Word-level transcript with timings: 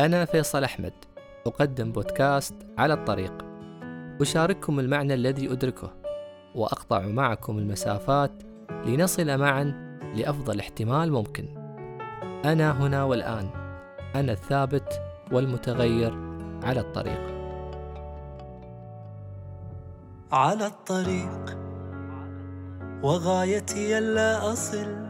أنا 0.00 0.24
فيصل 0.24 0.64
أحمد 0.64 0.92
أقدم 1.46 1.92
بودكاست 1.92 2.54
على 2.78 2.94
الطريق. 2.94 3.32
أشارككم 4.20 4.80
المعنى 4.80 5.14
الذي 5.14 5.52
أدركه 5.52 5.92
وأقطع 6.54 7.00
معكم 7.06 7.58
المسافات 7.58 8.32
لنصل 8.86 9.38
معا 9.38 9.98
لأفضل 10.14 10.60
احتمال 10.60 11.12
ممكن. 11.12 11.44
أنا 12.44 12.70
هنا 12.70 13.04
والآن 13.04 13.48
أنا 14.14 14.32
الثابت 14.32 15.00
والمتغير 15.32 16.14
على 16.62 16.80
الطريق. 16.80 17.34
على 20.32 20.66
الطريق 20.66 21.58
وغايتي 23.02 23.98
ألا 23.98 24.52
أصل 24.52 25.06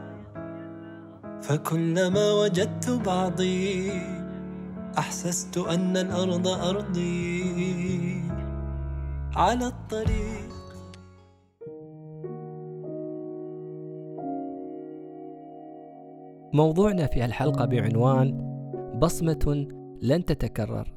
فكلما 1.43 2.33
وجدت 2.33 2.91
بعضي 2.91 4.14
أحسست 4.99 5.59
أن 5.59 5.97
الأرض 5.97 6.49
أرضي 6.49 8.23
على 9.37 9.67
الطريق. 9.67 10.55
موضوعنا 16.53 17.07
في 17.07 17.25
الحلقة 17.25 17.65
بعنوان 17.65 18.55
بصمة 18.99 19.67
لن 20.03 20.25
تتكرر. 20.25 20.95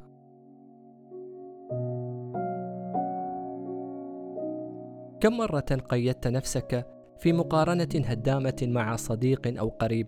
كم 5.20 5.38
مرة 5.38 5.66
قيدت 5.90 6.28
نفسك 6.28 6.88
في 7.20 7.34
مقارنة 7.34 7.90
هدامة 8.06 8.58
مع 8.62 8.96
صديق 8.96 9.60
أو 9.60 9.70
قريب 9.70 10.08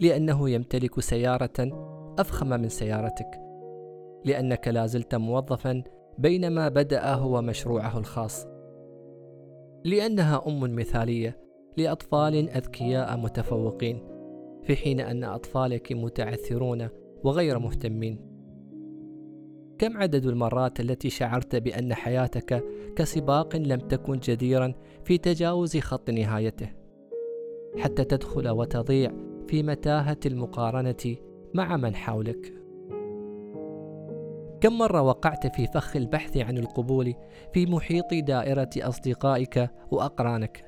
لأنه 0.00 0.50
يمتلك 0.50 1.00
سيارة 1.00 1.89
أفخم 2.20 2.48
من 2.48 2.68
سيارتك 2.68 3.40
لأنك 4.24 4.68
لا 4.68 4.86
زلت 4.86 5.14
موظفا 5.14 5.82
بينما 6.18 6.68
بدأ 6.68 7.14
هو 7.14 7.42
مشروعه 7.42 7.98
الخاص. 7.98 8.46
لأنها 9.84 10.42
أم 10.46 10.60
مثالية 10.76 11.36
لأطفال 11.76 12.50
أذكياء 12.50 13.16
متفوقين 13.16 14.02
في 14.62 14.76
حين 14.76 15.00
أن 15.00 15.24
أطفالك 15.24 15.92
متعثرون 15.92 16.88
وغير 17.24 17.58
مهتمين. 17.58 18.30
كم 19.78 19.96
عدد 19.96 20.26
المرات 20.26 20.80
التي 20.80 21.10
شعرت 21.10 21.56
بأن 21.56 21.94
حياتك 21.94 22.64
كسباق 22.96 23.56
لم 23.56 23.80
تكن 23.80 24.18
جديرا 24.18 24.74
في 25.04 25.18
تجاوز 25.18 25.76
خط 25.76 26.10
نهايته 26.10 26.68
حتى 27.78 28.04
تدخل 28.04 28.48
وتضيع 28.48 29.12
في 29.48 29.62
متاهة 29.62 30.18
المقارنة 30.26 31.16
مع 31.54 31.76
من 31.76 31.94
حولك. 31.94 32.52
كم 34.60 34.78
مرة 34.78 35.02
وقعت 35.02 35.56
في 35.56 35.66
فخ 35.66 35.96
البحث 35.96 36.36
عن 36.36 36.58
القبول 36.58 37.14
في 37.52 37.66
محيط 37.66 38.14
دائرة 38.14 38.70
أصدقائك 38.76 39.70
وأقرانك؟ 39.90 40.64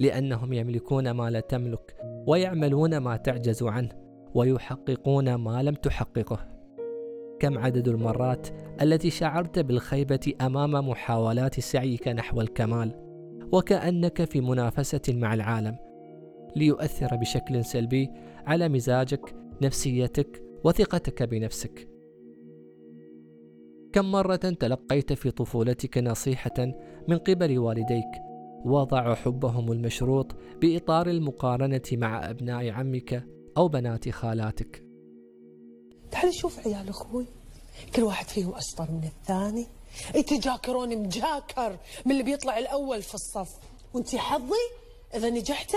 لأنهم 0.00 0.52
يملكون 0.52 1.10
ما 1.10 1.30
لا 1.30 1.40
تملك 1.40 1.96
ويعملون 2.26 2.96
ما 2.96 3.16
تعجز 3.16 3.62
عنه 3.62 3.88
ويحققون 4.34 5.34
ما 5.34 5.62
لم 5.62 5.74
تحققه. 5.74 6.48
كم 7.40 7.58
عدد 7.58 7.88
المرات 7.88 8.48
التي 8.82 9.10
شعرت 9.10 9.58
بالخيبة 9.58 10.32
أمام 10.40 10.88
محاولات 10.88 11.60
سعيك 11.60 12.08
نحو 12.08 12.40
الكمال 12.40 12.94
وكأنك 13.52 14.24
في 14.24 14.40
منافسة 14.40 15.02
مع 15.08 15.34
العالم 15.34 15.76
ليؤثر 16.56 17.16
بشكل 17.16 17.64
سلبي 17.64 18.10
على 18.46 18.68
مزاجك 18.68 19.34
نفسيتك 19.62 20.42
وثقتك 20.64 21.22
بنفسك. 21.22 21.88
كم 23.92 24.12
مرة 24.12 24.36
تلقيت 24.36 25.12
في 25.12 25.30
طفولتك 25.30 25.98
نصيحة 25.98 26.74
من 27.08 27.18
قبل 27.18 27.58
والديك؟ 27.58 28.30
وضعوا 28.64 29.14
حبهم 29.14 29.72
المشروط 29.72 30.26
بإطار 30.60 31.06
المقارنة 31.06 31.82
مع 31.92 32.30
أبناء 32.30 32.70
عمك 32.70 33.24
أو 33.56 33.68
بنات 33.68 34.08
خالاتك. 34.08 34.84
تعال 36.10 36.34
شوف 36.34 36.66
عيال 36.66 36.88
أخوي 36.88 37.26
كل 37.96 38.02
واحد 38.02 38.28
فيهم 38.28 38.54
أشطر 38.54 38.90
من 38.90 39.04
الثاني. 39.04 39.66
يتجاكرون 40.14 40.98
مجاكر 40.98 41.78
من 42.06 42.12
اللي 42.12 42.22
بيطلع 42.22 42.58
الأول 42.58 43.02
في 43.02 43.14
الصف. 43.14 43.58
وانتي 43.94 44.18
حظي 44.18 44.80
إذا 45.14 45.30
نجحتي 45.30 45.76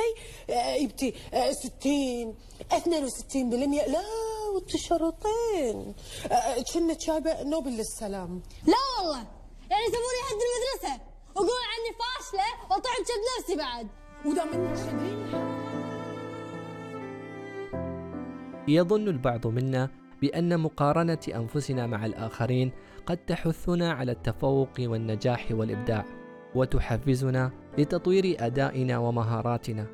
آه، 0.50 0.74
يبتي 0.76 1.14
60 1.52 2.36
آه، 2.72 2.78
62% 2.78 3.88
لا 3.88 4.02
والتشرطين. 4.56 5.94
آه، 6.32 6.64
كنا 6.74 7.00
شابة 7.00 7.44
نوبل 7.44 7.72
للسلام. 7.72 8.42
لا 8.68 8.74
والله. 9.00 9.28
يعني 9.72 9.86
سموني 9.86 10.22
حد 10.30 10.40
المدرسة. 10.50 11.02
وقول 11.36 11.50
عني 11.74 11.92
فاشلة 12.00 12.66
وطعن 12.66 13.04
شد 13.08 13.42
نفسي 13.42 13.56
بعد. 13.56 13.88
ودام 14.26 14.74
يظن 18.68 19.08
البعض 19.08 19.48
منا 19.48 19.90
بأن 20.22 20.60
مقارنة 20.60 21.20
أنفسنا 21.36 21.88
مع 21.88 22.06
الآخرين 22.06 22.72
قد 23.06 23.18
تحثنا 23.18 23.92
على 23.94 24.12
التفوق 24.12 24.70
والنجاح 24.80 25.48
والإبداع. 25.52 26.06
وتحفزنا 26.56 27.52
لتطوير 27.78 28.36
أدائنا 28.40 28.98
ومهاراتنا 28.98 29.86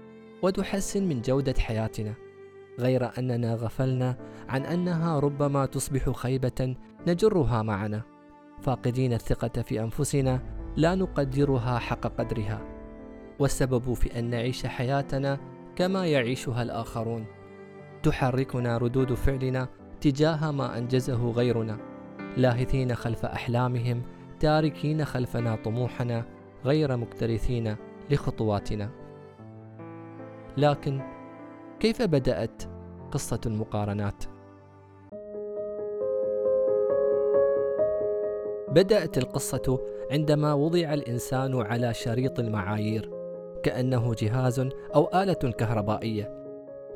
وتحسن 0.41 1.03
من 1.03 1.21
جودة 1.21 1.53
حياتنا. 1.59 2.13
غير 2.79 3.09
أننا 3.17 3.55
غفلنا 3.55 4.17
عن 4.49 4.65
أنها 4.65 5.19
ربما 5.19 5.65
تصبح 5.65 6.09
خيبة 6.09 6.75
نجرها 7.07 7.61
معنا. 7.61 8.01
فاقدين 8.61 9.13
الثقة 9.13 9.61
في 9.61 9.81
أنفسنا 9.83 10.41
لا 10.77 10.95
نقدرها 10.95 11.79
حق 11.79 12.07
قدرها. 12.07 12.61
والسبب 13.39 13.93
في 13.93 14.19
أن 14.19 14.29
نعيش 14.29 14.65
حياتنا 14.65 15.39
كما 15.75 16.05
يعيشها 16.05 16.63
الآخرون. 16.63 17.25
تحركنا 18.03 18.77
ردود 18.77 19.13
فعلنا 19.13 19.67
تجاه 20.01 20.51
ما 20.51 20.77
أنجزه 20.77 21.31
غيرنا. 21.31 21.77
لاهثين 22.37 22.95
خلف 22.95 23.25
أحلامهم 23.25 24.01
تاركين 24.39 25.05
خلفنا 25.05 25.55
طموحنا 25.55 26.25
غير 26.65 26.97
مكترثين 26.97 27.75
لخطواتنا. 28.09 28.89
لكن 30.57 31.01
كيف 31.79 32.01
بدأت 32.01 32.63
قصة 33.11 33.39
المقارنات؟ 33.45 34.23
بدأت 38.69 39.17
القصة 39.17 39.79
عندما 40.11 40.53
وضع 40.53 40.93
الإنسان 40.93 41.61
على 41.61 41.93
شريط 41.93 42.39
المعايير 42.39 43.11
كأنه 43.63 44.13
جهاز 44.13 44.59
أو 44.95 45.09
آلة 45.13 45.33
كهربائية. 45.33 46.39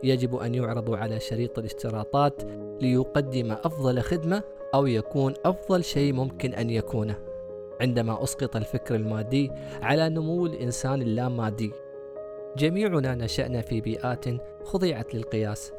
يجب 0.03 0.35
أن 0.35 0.55
يعرض 0.55 0.93
على 0.93 1.19
شريط 1.19 1.59
الاشتراطات 1.59 2.43
ليقدم 2.81 3.51
أفضل 3.51 3.99
خدمة 3.99 4.43
أو 4.73 4.87
يكون 4.87 5.33
أفضل 5.45 5.83
شيء 5.83 6.13
ممكن 6.13 6.53
أن 6.53 6.69
يكونه. 6.69 7.32
عندما 7.81 8.23
أسقط 8.23 8.55
الفكر 8.55 8.95
المادي 8.95 9.51
على 9.81 10.09
نمو 10.09 10.45
الإنسان 10.45 11.01
اللامادي. 11.01 11.71
جميعنا 12.57 13.15
نشأنا 13.15 13.61
في 13.61 13.81
بيئات 13.81 14.25
خضعت 14.63 15.15
للقياس 15.15 15.73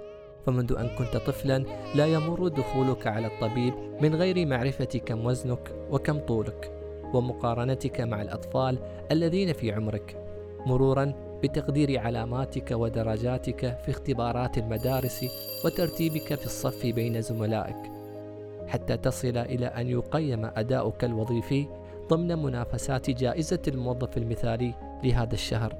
فمنذ 0.46 0.72
أن 0.78 0.88
كنت 0.98 1.16
طفلا 1.16 1.64
لا 1.94 2.06
يمر 2.06 2.48
دخولك 2.48 3.06
على 3.06 3.26
الطبيب 3.26 3.74
من 4.00 4.14
غير 4.14 4.46
معرفة 4.46 5.00
كم 5.06 5.26
وزنك 5.26 5.74
وكم 5.90 6.18
طولك 6.18 6.70
ومقارنتك 7.14 8.00
مع 8.00 8.22
الأطفال 8.22 8.78
الذين 9.10 9.52
في 9.52 9.72
عمرك. 9.72 10.16
مرورا 10.66 11.12
بتقدير 11.42 11.98
علاماتك 12.00 12.70
ودرجاتك 12.70 13.78
في 13.84 13.90
اختبارات 13.90 14.58
المدارس 14.58 15.24
وترتيبك 15.64 16.34
في 16.34 16.46
الصف 16.46 16.86
بين 16.86 17.20
زملائك 17.20 17.76
حتى 18.66 18.96
تصل 18.96 19.36
إلى 19.36 19.66
أن 19.66 19.88
يقيم 19.88 20.44
أداؤك 20.44 21.04
الوظيفي 21.04 21.66
ضمن 22.08 22.42
منافسات 22.42 23.10
جائزة 23.10 23.62
الموظف 23.68 24.16
المثالي 24.16 24.74
لهذا 25.04 25.34
الشهر. 25.34 25.76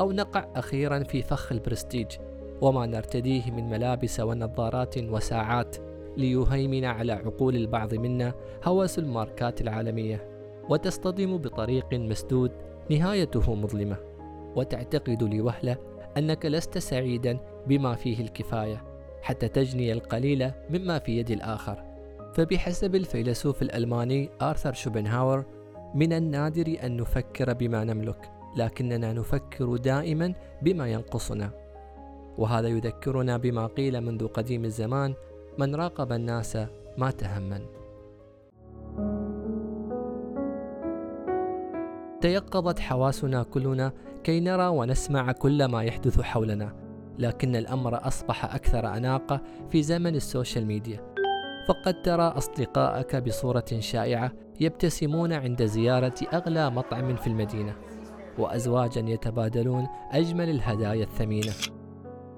أو 0.00 0.12
نقع 0.12 0.48
أخيرا 0.56 1.02
في 1.02 1.22
فخ 1.22 1.52
البرستيج 1.52 2.06
وما 2.60 2.86
نرتديه 2.86 3.50
من 3.50 3.70
ملابس 3.70 4.20
ونظارات 4.20 4.98
وساعات 4.98 5.76
ليهيمن 6.16 6.84
على 6.84 7.12
عقول 7.12 7.56
البعض 7.56 7.94
منا 7.94 8.34
هوس 8.64 8.98
الماركات 8.98 9.60
العالمية. 9.60 10.28
وتصطدم 10.68 11.38
بطريق 11.38 11.94
مسدود 11.94 12.52
نهايته 12.90 13.54
مظلمة. 13.54 13.96
وتعتقد 14.56 15.22
لوهلة 15.22 15.76
أنك 16.16 16.46
لست 16.46 16.78
سعيدا 16.78 17.38
بما 17.66 17.94
فيه 17.94 18.20
الكفاية 18.20 18.84
حتى 19.22 19.48
تجني 19.48 19.92
القليل 19.92 20.50
مما 20.70 20.98
في 20.98 21.18
يد 21.18 21.30
الآخر. 21.30 21.87
فبحسب 22.38 22.94
الفيلسوف 22.94 23.62
الألماني 23.62 24.30
آرثر 24.42 24.72
شوبنهاور 24.72 25.44
من 25.94 26.12
النادر 26.12 26.76
أن 26.84 26.96
نفكر 26.96 27.52
بما 27.52 27.84
نملك 27.84 28.30
لكننا 28.56 29.12
نفكر 29.12 29.76
دائما 29.76 30.34
بما 30.62 30.88
ينقصنا. 30.88 31.50
وهذا 32.38 32.68
يذكرنا 32.68 33.36
بما 33.36 33.66
قيل 33.66 34.00
منذ 34.00 34.26
قديم 34.26 34.64
الزمان 34.64 35.14
من 35.58 35.74
راقب 35.74 36.12
الناس 36.12 36.58
مات 36.98 37.10
هما. 37.10 37.66
تيقظت 42.20 42.78
حواسنا 42.78 43.42
كلنا 43.42 43.92
كي 44.24 44.40
نرى 44.40 44.66
ونسمع 44.66 45.32
كل 45.32 45.64
ما 45.64 45.82
يحدث 45.82 46.20
حولنا 46.20 46.74
لكن 47.18 47.56
الأمر 47.56 48.06
أصبح 48.06 48.54
أكثر 48.54 48.96
أناقة 48.96 49.40
في 49.70 49.82
زمن 49.82 50.14
السوشيال 50.14 50.66
ميديا. 50.66 51.18
فقد 51.68 52.02
ترى 52.02 52.22
اصدقائك 52.22 53.16
بصورة 53.16 53.64
رائعة 53.78 54.32
يبتسمون 54.60 55.32
عند 55.32 55.64
زيارة 55.64 56.14
أغلى 56.32 56.70
مطعم 56.70 57.16
في 57.16 57.26
المدينة 57.26 57.76
وازواجا 58.38 59.00
يتبادلون 59.00 59.88
أجمل 60.10 60.50
الهدايا 60.50 61.04
الثمينة 61.04 61.52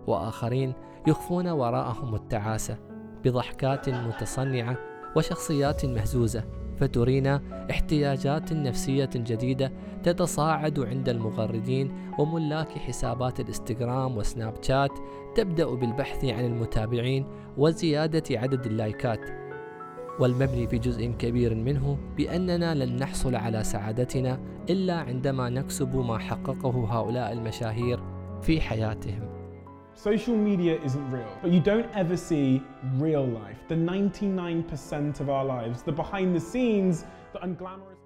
وآخرين 0.06 0.72
يخفون 1.06 1.48
وراءهم 1.48 2.14
التعاسة 2.14 2.78
بضحكات 3.24 3.88
متصنعة 3.88 4.76
وشخصيات 5.16 5.86
مهزوزة. 5.86 6.44
فترينا 6.80 7.42
احتياجات 7.70 8.52
نفسية 8.52 9.10
جديدة 9.14 9.72
تتصاعد 10.02 10.80
عند 10.80 11.08
المغردين 11.08 11.92
وملاك 12.18 12.68
حسابات 12.68 13.40
الإنستغرام 13.40 14.16
وسناب 14.16 14.54
شات 14.62 14.90
تبدأ 15.34 15.66
بالبحث 15.66 16.24
عن 16.24 16.44
المتابعين 16.44 17.26
وزيادة 17.56 18.38
عدد 18.38 18.66
اللايكات. 18.66 19.20
والمبني 20.20 20.66
في 20.68 20.78
جزء 20.78 21.06
كبير 21.06 21.54
منه 21.54 21.98
بأننا 22.16 22.74
لن 22.74 22.96
نحصل 22.96 23.34
على 23.34 23.64
سعادتنا 23.64 24.40
إلا 24.70 24.94
عندما 24.94 25.50
نكسب 25.50 25.96
ما 25.96 26.18
حققه 26.18 26.98
هؤلاء 26.98 27.32
المشاهير 27.32 28.00
في 28.42 28.60
حياتهم. 28.60 29.39
Social 29.94 30.36
media 30.36 30.80
isn't 30.84 31.10
real, 31.10 31.32
but 31.42 31.50
you 31.50 31.60
don't 31.60 31.88
ever 31.94 32.16
see 32.16 32.62
real 32.98 33.26
life. 33.26 33.58
The 33.68 33.74
99% 33.74 35.20
of 35.20 35.28
our 35.28 35.44
lives, 35.44 35.82
the 35.82 35.92
behind 35.92 36.34
the 36.34 36.40
scenes, 36.40 37.04
the 37.32 37.40
unglamorous. 37.40 37.96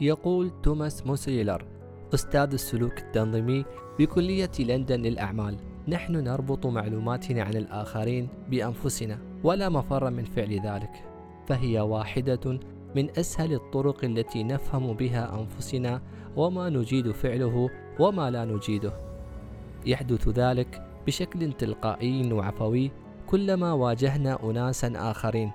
يقول 0.00 0.50
توماس 0.62 1.06
موسيلر 1.06 1.64
أستاذ 2.14 2.52
السلوك 2.52 2.98
التنظيمي 2.98 3.64
بكلية 3.98 4.50
لندن 4.58 5.00
للأعمال 5.00 5.56
نحن 5.88 6.12
نربط 6.12 6.66
معلوماتنا 6.66 7.42
عن 7.42 7.54
الآخرين 7.54 8.28
بأنفسنا 8.50 9.18
ولا 9.44 9.68
مفر 9.68 10.10
من 10.10 10.24
فعل 10.24 10.60
ذلك 10.66 11.04
فهي 11.46 11.80
واحدة 11.80 12.58
من 12.96 13.10
أسهل 13.18 13.54
الطرق 13.54 14.04
التي 14.04 14.42
نفهم 14.44 14.92
بها 14.92 15.40
أنفسنا 15.40 16.02
وما 16.36 16.68
نجيد 16.68 17.10
فعله 17.10 17.70
وما 18.00 18.30
لا 18.30 18.44
نجيده 18.44 18.92
يحدث 19.86 20.28
ذلك 20.28 20.82
بشكل 21.06 21.52
تلقائي 21.52 22.32
وعفوي 22.32 22.90
كلما 23.26 23.72
واجهنا 23.72 24.38
أناسا 24.42 24.92
آخرين. 24.96 25.50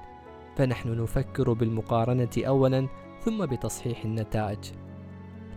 فنحن 0.55 1.01
نفكر 1.01 1.53
بالمقارنة 1.53 2.29
أولا 2.37 2.87
ثم 3.21 3.45
بتصحيح 3.45 4.05
النتائج. 4.05 4.59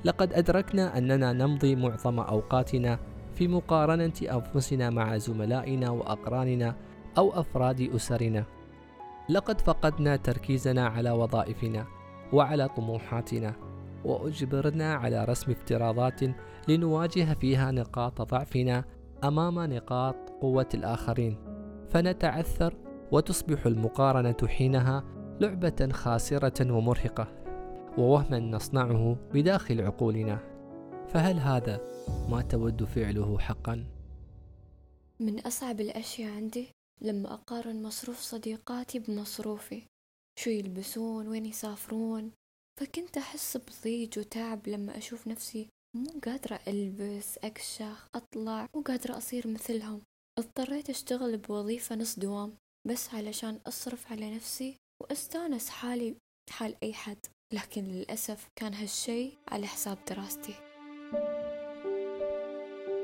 لقد 0.05 0.33
أدركنا 0.33 0.99
أننا 0.99 1.33
نمضي 1.33 1.77
معظم 1.77 2.21
أوقاتنا 2.21 2.99
في 3.35 3.49
مقارنة 3.49 4.13
أنفسنا 4.23 4.91
مع 4.91 5.17
زملائنا 5.17 5.91
وأقراننا 5.91 6.77
أو 7.19 7.31
أفراد 7.41 7.91
أسرنا. 7.95 8.45
لقد 9.29 9.61
فقدنا 9.61 10.17
تركيزنا 10.17 10.87
على 10.87 11.11
وظائفنا 11.11 11.87
وعلى 12.33 12.69
طموحاتنا. 12.69 13.55
وأجبرنا 14.05 14.95
على 14.95 15.25
رسم 15.25 15.53
افتراضات 15.53 16.21
لنواجه 16.69 17.35
فيها 17.35 17.71
نقاط 17.71 18.23
ضعفنا 18.23 18.85
أمام 19.25 19.61
نقاط 19.61 20.31
قوة 20.41 20.69
الآخرين. 20.75 21.39
فنتعثر 21.91 22.77
وتصبح 23.13 23.67
المقارنة 23.67 24.37
حينها 24.49 25.05
لعبة 25.41 25.89
خاسرة 25.93 26.73
ومرهقة 26.73 27.29
ووهما 27.99 28.39
نصنعه 28.39 29.17
بداخل 29.35 29.81
عقولنا. 29.81 30.39
فهل 31.09 31.39
هذا 31.39 31.81
ما 32.31 32.43
تود 32.43 32.85
فعله 32.85 33.39
حقا؟ 33.39 33.85
من 35.21 35.41
أصعب 35.41 35.81
الأشياء 35.81 36.37
عندي 36.37 36.69
لما 37.01 37.35
أقارن 37.35 37.83
مصروف 37.83 38.19
صديقاتي 38.21 38.99
بمصروفي. 38.99 39.83
شو 40.39 40.51
يلبسون؟ 40.51 41.29
وين 41.29 41.47
يسافرون؟ 41.47 42.31
فكنت 42.81 43.17
أحس 43.17 43.57
بضيج 43.57 44.19
وتعب 44.19 44.69
لما 44.69 44.99
أشوف 44.99 45.29
نفسي 45.29 45.69
مو 45.97 46.21
قادرة 46.25 46.61
ألبس 46.69 47.39
أكشخ 47.39 48.09
أطلع 48.15 48.67
مو 48.75 48.83
قادرة 48.83 49.17
أصير 49.17 49.49
مثلهم. 49.49 50.03
اضطريت 50.39 50.91
أشتغل 50.91 51.39
بوظيفة 51.39 51.97
نص 51.97 52.19
دوام 52.19 52.55
بس 52.89 53.15
علشان 53.15 53.61
أصرف 53.67 54.13
على 54.13 54.35
نفسي 54.35 54.77
وأستأنس 55.03 55.69
حالي 55.69 56.17
حال 56.51 56.77
أي 56.83 56.95
حد. 56.95 57.19
لكن 57.53 57.85
للأسف 57.85 58.49
كان 58.57 58.75
هالشي 58.75 59.39
على 59.49 59.67
حساب 59.67 59.99
دراستي. 60.11 60.55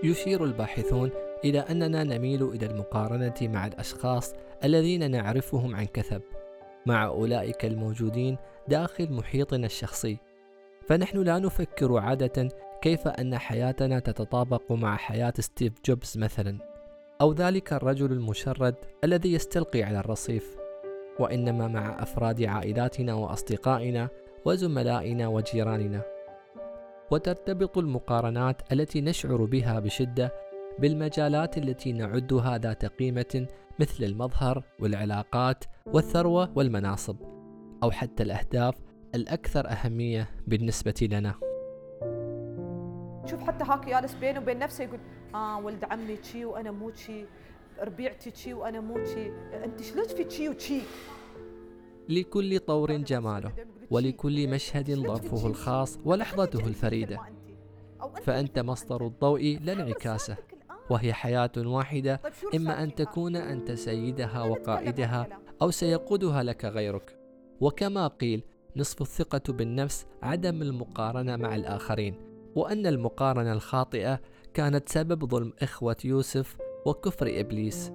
يشير 0.05 0.45
الباحثون 0.45 1.11
إلى 1.45 1.59
أننا 1.59 2.05
نميل 2.05 2.43
إلى 2.43 2.67
المقارنة 2.67 3.35
مع 3.43 3.67
الأشخاص 3.67 4.33
الذين 4.65 5.11
نعرفهم 5.11 5.77
عن 5.77 5.85
كثب. 5.85 6.23
مع 6.87 7.07
أولئك 7.07 7.65
الموجودين 7.65 8.39
داخل 8.69 9.13
محيطنا 9.13 9.67
الشخصي. 9.67 10.19
فنحن 10.89 11.23
لا 11.23 11.39
نفكر 11.39 11.99
عادة 11.99 12.49
كيف 12.83 13.09
أن 13.09 13.39
حياتنا 13.39 13.99
تتطابق 13.99 14.73
مع 14.73 14.97
حياة 14.97 15.33
ستيف 15.41 15.73
جوبز 15.85 16.19
مثلا 16.19 16.59
أو 17.21 17.33
ذلك 17.33 17.73
الرجل 17.73 18.13
المشرد 18.13 18.75
الذي 19.05 19.33
يستلقي 19.33 19.83
على 19.83 19.99
الرصيف. 19.99 20.57
وإنما 21.21 21.69
مع 21.69 22.03
أفراد 22.03 22.43
عائلاتنا 22.43 23.15
وأصدقائنا 23.15 24.09
وزملائنا 24.45 25.29
وجيراننا. 25.29 26.03
وترتبط 27.11 27.79
المقارنات 27.79 28.73
التي 28.73 29.01
نشعر 29.01 29.45
بها 29.45 29.81
بشدة 29.81 30.33
بالمجالات 30.79 31.59
التي 31.59 31.93
نعدها 31.93 32.59
ذات 32.59 32.85
قيمة 32.85 33.47
مثل 33.81 34.05
المظهر 34.05 34.63
والعلاقات 34.81 35.65
والثروة 35.87 36.53
والمناصب. 36.57 37.38
أو 37.83 37.91
حتى 37.91 38.23
الأهداف 38.23 38.75
الأكثر 39.15 39.71
أهمية 39.71 40.31
بالنسبة 40.47 41.09
لنا. 41.13 41.35
شوف 43.31 43.43
حتى 43.43 43.65
هاك 43.65 43.87
جالس 43.87 44.15
بينه 44.15 44.41
وبين 44.41 44.59
نفسه 44.59 44.85
يقول 44.85 45.01
آه 45.35 45.59
ولد 45.59 45.85
عمي 45.85 46.17
تشي 46.17 46.45
وأنا 46.45 46.71
مو 46.71 46.91
تشي 46.91 47.25
ربيعتي 47.81 48.31
تشي 48.31 48.55
وأنا 48.55 48.81
مو 48.81 49.05
تشي 49.05 49.31
أنت 49.65 49.83
شلون 49.83 50.09
في 50.09 50.25
تشي 50.25 50.49
وتشي 50.49 50.81
لكل 52.09 52.59
طور 52.59 52.97
جماله 52.97 53.53
ولكل 53.91 54.49
مشهد 54.49 54.95
ظرفه 54.95 55.47
الخاص 55.47 55.99
ولحظته 56.05 56.67
الفريدة. 56.67 57.21
فأنت 58.23 58.59
مصدر 58.59 59.07
الضوء 59.07 59.59
لا 59.63 59.73
انعكاسه 59.73 60.37
وهي 60.91 61.13
حياة 61.13 61.53
واحدة. 61.57 62.21
إما 62.55 62.83
أن 62.83 62.95
تكون 62.95 63.37
أنت 63.37 63.73
سيدها 63.73 64.43
وقائدها 64.43 65.27
أو 65.63 65.71
سيقودها 65.71 66.43
لك 66.43 66.65
غيرك. 66.65 67.18
وكما 67.61 68.07
قيل 68.07 68.43
نصف 68.77 69.03
الثقة 69.03 69.53
بالنفس 69.53 70.07
عدم 70.23 70.63
المقارنة 70.63 71.37
مع 71.37 71.55
الآخرين 71.55 72.15
وأن 72.55 72.87
المقارنة 72.87 73.53
الخاطئة 73.53 74.21
كانت 74.55 74.89
سبب 74.89 75.25
ظلم 75.25 75.53
إخوة 75.63 75.97
يوسف 76.05 76.57
وكفر 76.87 77.41
إبليس. 77.41 77.93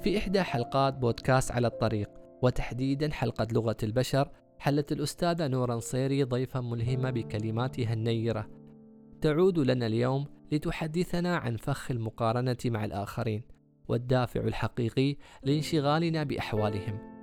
في 0.00 0.18
إحدى 0.18 0.42
حلقات 0.42 0.94
بودكاست 0.94 1.52
على 1.52 1.66
الطريق 1.66 2.10
وتحديدا 2.42 3.10
حلقة 3.10 3.46
لغة 3.52 3.76
البشر 3.82 4.30
حلت 4.58 4.92
الأستاذة 4.92 5.46
نورا 5.46 5.74
نصيري 5.74 6.24
ضيفا 6.24 6.60
ملهمة 6.60 7.10
بكلماتها 7.10 7.92
النيرة. 7.92 8.48
تعود 9.20 9.58
لنا 9.58 9.86
اليوم 9.86 10.26
لتحدثنا 10.52 11.36
عن 11.36 11.56
فخ 11.56 11.90
المقارنة 11.90 12.56
مع 12.64 12.84
الآخرين 12.84 13.42
والدافع 13.88 14.40
الحقيقي 14.40 15.16
لانشغالنا 15.42 16.22
بأحوالهم. 16.22 17.13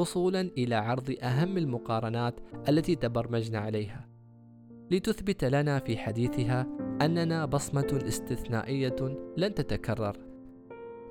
وصولا 0.00 0.40
إلى 0.40 0.74
عرض 0.74 1.16
أهم 1.22 1.58
المقارنات 1.58 2.34
التي 2.68 2.94
تبرمجنا 2.94 3.58
عليها. 3.58 4.08
لتثبت 4.90 5.44
لنا 5.44 5.78
في 5.78 5.96
حديثها 5.96 6.66
أننا 7.02 7.46
بصمة 7.46 7.98
استثنائية 8.06 8.96
لن 9.36 9.54
تتكرر. 9.54 10.16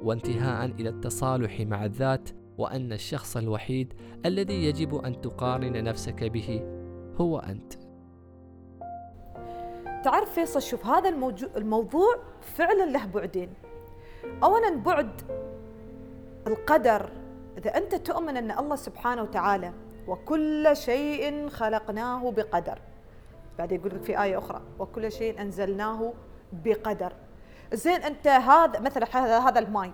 وانتهاء 0.02 0.66
إلى 0.66 0.90
التصالح 0.90 1.62
مع 1.62 1.86
الذات 1.86 2.30
وأن 2.58 2.94
الشخص 2.94 3.38
الوحيد 3.38 3.94
الذي 4.26 4.66
يجب 4.66 4.96
أن 4.96 5.22
تقارن 5.22 5.84
نفسك 5.84 6.24
به 6.24 6.62
هو 7.16 7.40
أنت. 7.40 7.74
تعرف 10.04 10.34
فيصل 10.34 10.62
شوف 10.62 10.86
هذا 10.86 11.10
الموجو... 11.10 11.48
الموضوع 11.58 12.16
فعلا 12.42 12.92
له 12.92 13.06
بعدين. 13.06 13.50
اولا 14.44 14.76
بعد 14.76 15.22
القدر 16.48 17.19
إذا 17.60 17.78
أنت 17.78 17.96
تؤمن 17.96 18.38
أن 18.38 18.52
الله 18.52 18.76
سبحانه 18.76 19.22
وتعالى 19.22 19.74
وكل 20.08 20.70
شيء 20.74 21.50
خلقناه 21.50 22.32
بقدر. 22.32 22.80
بعد 23.58 23.72
يقول 23.72 23.96
لك 23.96 24.04
في 24.04 24.24
آية 24.24 24.38
أخرى 24.38 24.62
وكل 24.80 25.12
شيء 25.12 25.42
أنزلناه 25.42 26.14
بقدر. 26.54 27.14
زين 27.74 28.02
أنت 28.02 28.28
هذا 28.28 28.80
مثلا 28.80 29.06
هذا 29.12 29.40
هذا 29.40 29.60
الماي 29.60 29.92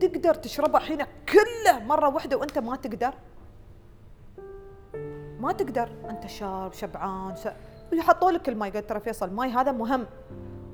تقدر 0.00 0.34
تشربه 0.34 0.78
حين 0.78 1.02
كله 1.02 1.78
مرة 1.86 2.08
واحدة 2.08 2.36
وأنت 2.36 2.58
ما 2.58 2.76
تقدر؟ 2.76 3.14
ما 5.40 5.52
تقدر. 5.52 5.88
أنت 6.10 6.26
شارب 6.26 6.72
شبعان. 6.72 7.34
يحطوا 7.92 8.30
لك 8.30 8.48
الماي. 8.48 8.70
قلت 8.70 8.88
ترى 8.88 9.00
فيصل 9.00 9.28
الماي 9.28 9.50
هذا 9.50 9.72
مهم. 9.72 10.06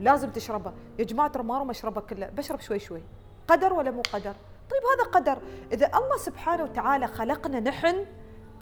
لازم 0.00 0.30
تشربه. 0.30 0.72
يا 0.98 1.04
جماعة 1.04 1.28
ترى 1.28 1.42
ما 1.42 1.70
أشربه 1.70 2.00
كله. 2.00 2.26
بشرب 2.26 2.60
شوي 2.60 2.78
شوي. 2.78 3.02
قدر 3.48 3.72
ولا 3.72 3.90
مو 3.90 4.02
قدر؟ 4.12 4.34
طيب 4.70 4.82
هذا 4.94 5.10
قدر. 5.10 5.38
إذا 5.72 5.86
الله 5.86 6.16
سبحانه 6.16 6.62
وتعالى 6.62 7.06
خلقنا 7.06 7.60
نحن 7.60 8.06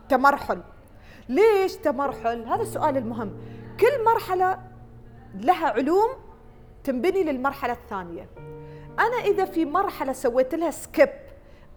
تمرحل. 0.08 0.62
ليش 1.28 1.76
تمرحل؟ 1.76 2.44
هذا 2.48 2.62
السؤال 2.62 2.96
المهم. 2.96 3.36
كل 3.80 4.04
مرحلة 4.04 4.58
لها 5.34 5.66
علوم 5.66 6.08
تنبني 6.84 7.22
للمرحلة 7.22 7.72
الثانية. 7.72 8.28
أنا 8.98 9.16
إذا 9.24 9.44
في 9.44 9.64
مرحلة 9.64 10.12
سويت 10.12 10.54
لها 10.54 10.70
skip 10.70 11.10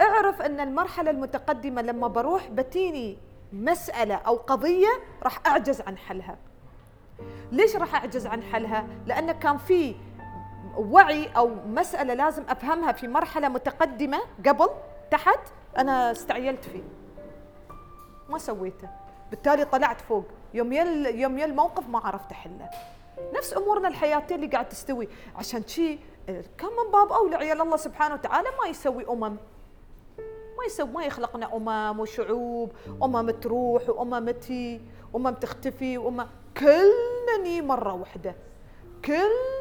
أعرف 0.01 0.41
أن 0.41 0.59
المرحلة 0.59 1.11
المتقدمة 1.11 1.81
لما 1.81 2.07
بروح 2.07 2.47
بتييني 2.49 3.17
مسألة 3.53 4.15
أو 4.15 4.35
قضية 4.35 4.89
راح 5.23 5.47
أعجز 5.47 5.81
عن 5.81 5.97
حلها. 5.97 6.37
ليش 7.51 7.75
راح 7.75 7.95
أعجز 7.95 8.27
عن 8.27 8.43
حلها؟ 8.43 8.87
لأن 9.05 9.31
كان 9.31 9.57
في 9.57 9.95
وعي 10.77 11.29
أو 11.37 11.49
مسألة 11.67 12.13
لازم 12.13 12.43
أفهمها 12.49 12.91
في 12.91 13.07
مرحلة 13.07 13.49
متقدمة 13.49 14.21
قبل 14.47 14.69
تحت 15.11 15.39
أنا 15.77 16.11
استعجلت 16.11 16.63
فيه. 16.63 16.83
ما 18.29 18.37
سويته. 18.37 18.89
بالتالي 19.29 19.65
طلعت 19.65 20.01
فوق. 20.01 20.25
يوم 20.53 20.73
يل 20.73 21.05
يوم 21.19 21.37
يل 21.37 21.49
الموقف 21.49 21.89
ما 21.89 21.99
عرفت 21.99 22.31
أحله. 22.31 22.69
نفس 23.37 23.57
أمورنا 23.57 23.87
الحياتية 23.87 24.35
اللي 24.35 24.47
قاعد 24.47 24.69
تستوي. 24.69 25.09
عشان 25.35 25.67
شي 25.67 25.99
كان 26.27 26.69
من 26.85 26.91
باب 26.91 27.11
أولى 27.11 27.35
عيال 27.35 27.61
الله 27.61 27.77
سبحانه 27.77 28.13
وتعالى 28.13 28.47
ما 28.61 28.69
يسوي 28.69 29.09
أمم. 29.09 29.37
ما 30.57 30.65
يسوي 30.65 30.89
ما 30.89 31.05
يخلقنا 31.05 31.55
أمم 31.55 31.99
وشعوب. 31.99 32.71
أمم 33.03 33.29
تروح 33.29 33.89
وأمم 33.89 34.29
تي. 34.31 34.81
أمم 35.15 35.29
تختفي 35.29 35.97
وأمم. 35.97 36.27
كلنا 36.57 37.61
مرة 37.61 37.93
واحدة. 37.93 38.35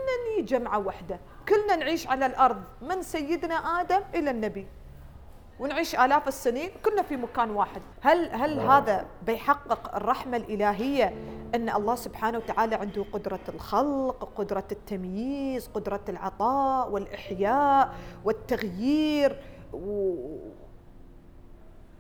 كلنا 0.00 0.37
ني 0.37 0.42
جمعة 0.42 0.78
واحدة. 0.78 1.21
كلنا 1.49 1.76
نعيش 1.76 2.07
على 2.07 2.26
الأرض 2.26 2.62
من 2.83 3.02
سيدنا 3.02 3.54
آدم 3.54 4.00
إلى 4.14 4.30
النبي. 4.30 4.66
ونعيش 5.61 5.95
آلاف 5.95 6.28
السنين 6.28 6.71
كلنا 6.85 7.02
في 7.02 7.16
مكان 7.16 7.50
واحد. 7.50 7.83
هل 8.00 8.30
هل 8.30 8.61
هذا 8.61 9.07
بيحقق 9.26 9.97
الرحمة 9.97 10.37
الإلهية 10.37 11.14
أن 11.54 11.69
الله 11.69 11.95
سبحانه 11.95 12.38
وتعالى 12.38 12.75
عنده 12.75 13.04
قدرة 13.12 13.40
الخلق 13.49 14.33
قدرة 14.37 14.64
التمييز 14.73 15.69
قدرة 15.69 16.00
العطاء 16.09 16.90
والإحياء 16.90 17.95
والتغيير؟ 18.25 19.42
و... 19.73 20.14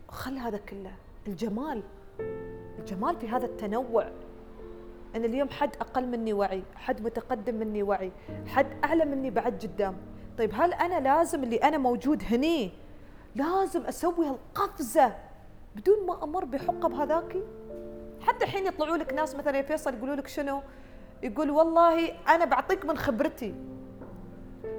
خل 0.08 0.38
هذا 0.38 0.58
كله. 0.58 0.92
الجمال. 1.26 1.82
الجمال 2.78 3.16
في 3.16 3.28
هذا 3.28 3.46
التنوع. 3.46 4.10
أن 5.16 5.24
اليوم 5.24 5.48
حد 5.48 5.76
أقل 5.80 6.06
مني 6.06 6.32
وعي 6.32 6.62
حد 6.76 7.02
متقدم 7.02 7.54
مني 7.54 7.82
وعي 7.82 8.12
حد 8.46 8.66
أعلى 8.84 9.04
مني 9.04 9.30
بعد 9.30 9.62
قدام. 9.62 9.96
طيب 10.38 10.50
هل 10.54 10.72
أنا 10.72 11.00
لازم 11.00 11.44
اللي 11.44 11.56
أنا 11.56 11.78
موجود 11.78 12.22
هني 12.30 12.72
لازم 13.36 13.82
أسوي 13.82 14.26
هالقفزه 14.26 15.12
بدون 15.76 16.06
ما 16.06 16.24
أمر 16.24 16.44
بحقب 16.44 16.92
هذاكي 16.92 17.42
حتى 18.20 18.44
الحين 18.44 18.66
يطلعوا 18.66 18.96
لك 18.96 19.12
ناس 19.12 19.34
مثلا 19.34 19.56
يا 19.56 19.62
فيصل 19.62 19.94
يقولوا 19.94 20.14
لك 20.16 20.26
شنو؟ 20.26 20.62
يقول 21.22 21.50
والله 21.50 22.08
أنا 22.28 22.44
بعطيك 22.44 22.84
من 22.84 22.98
خبرتي. 22.98 23.54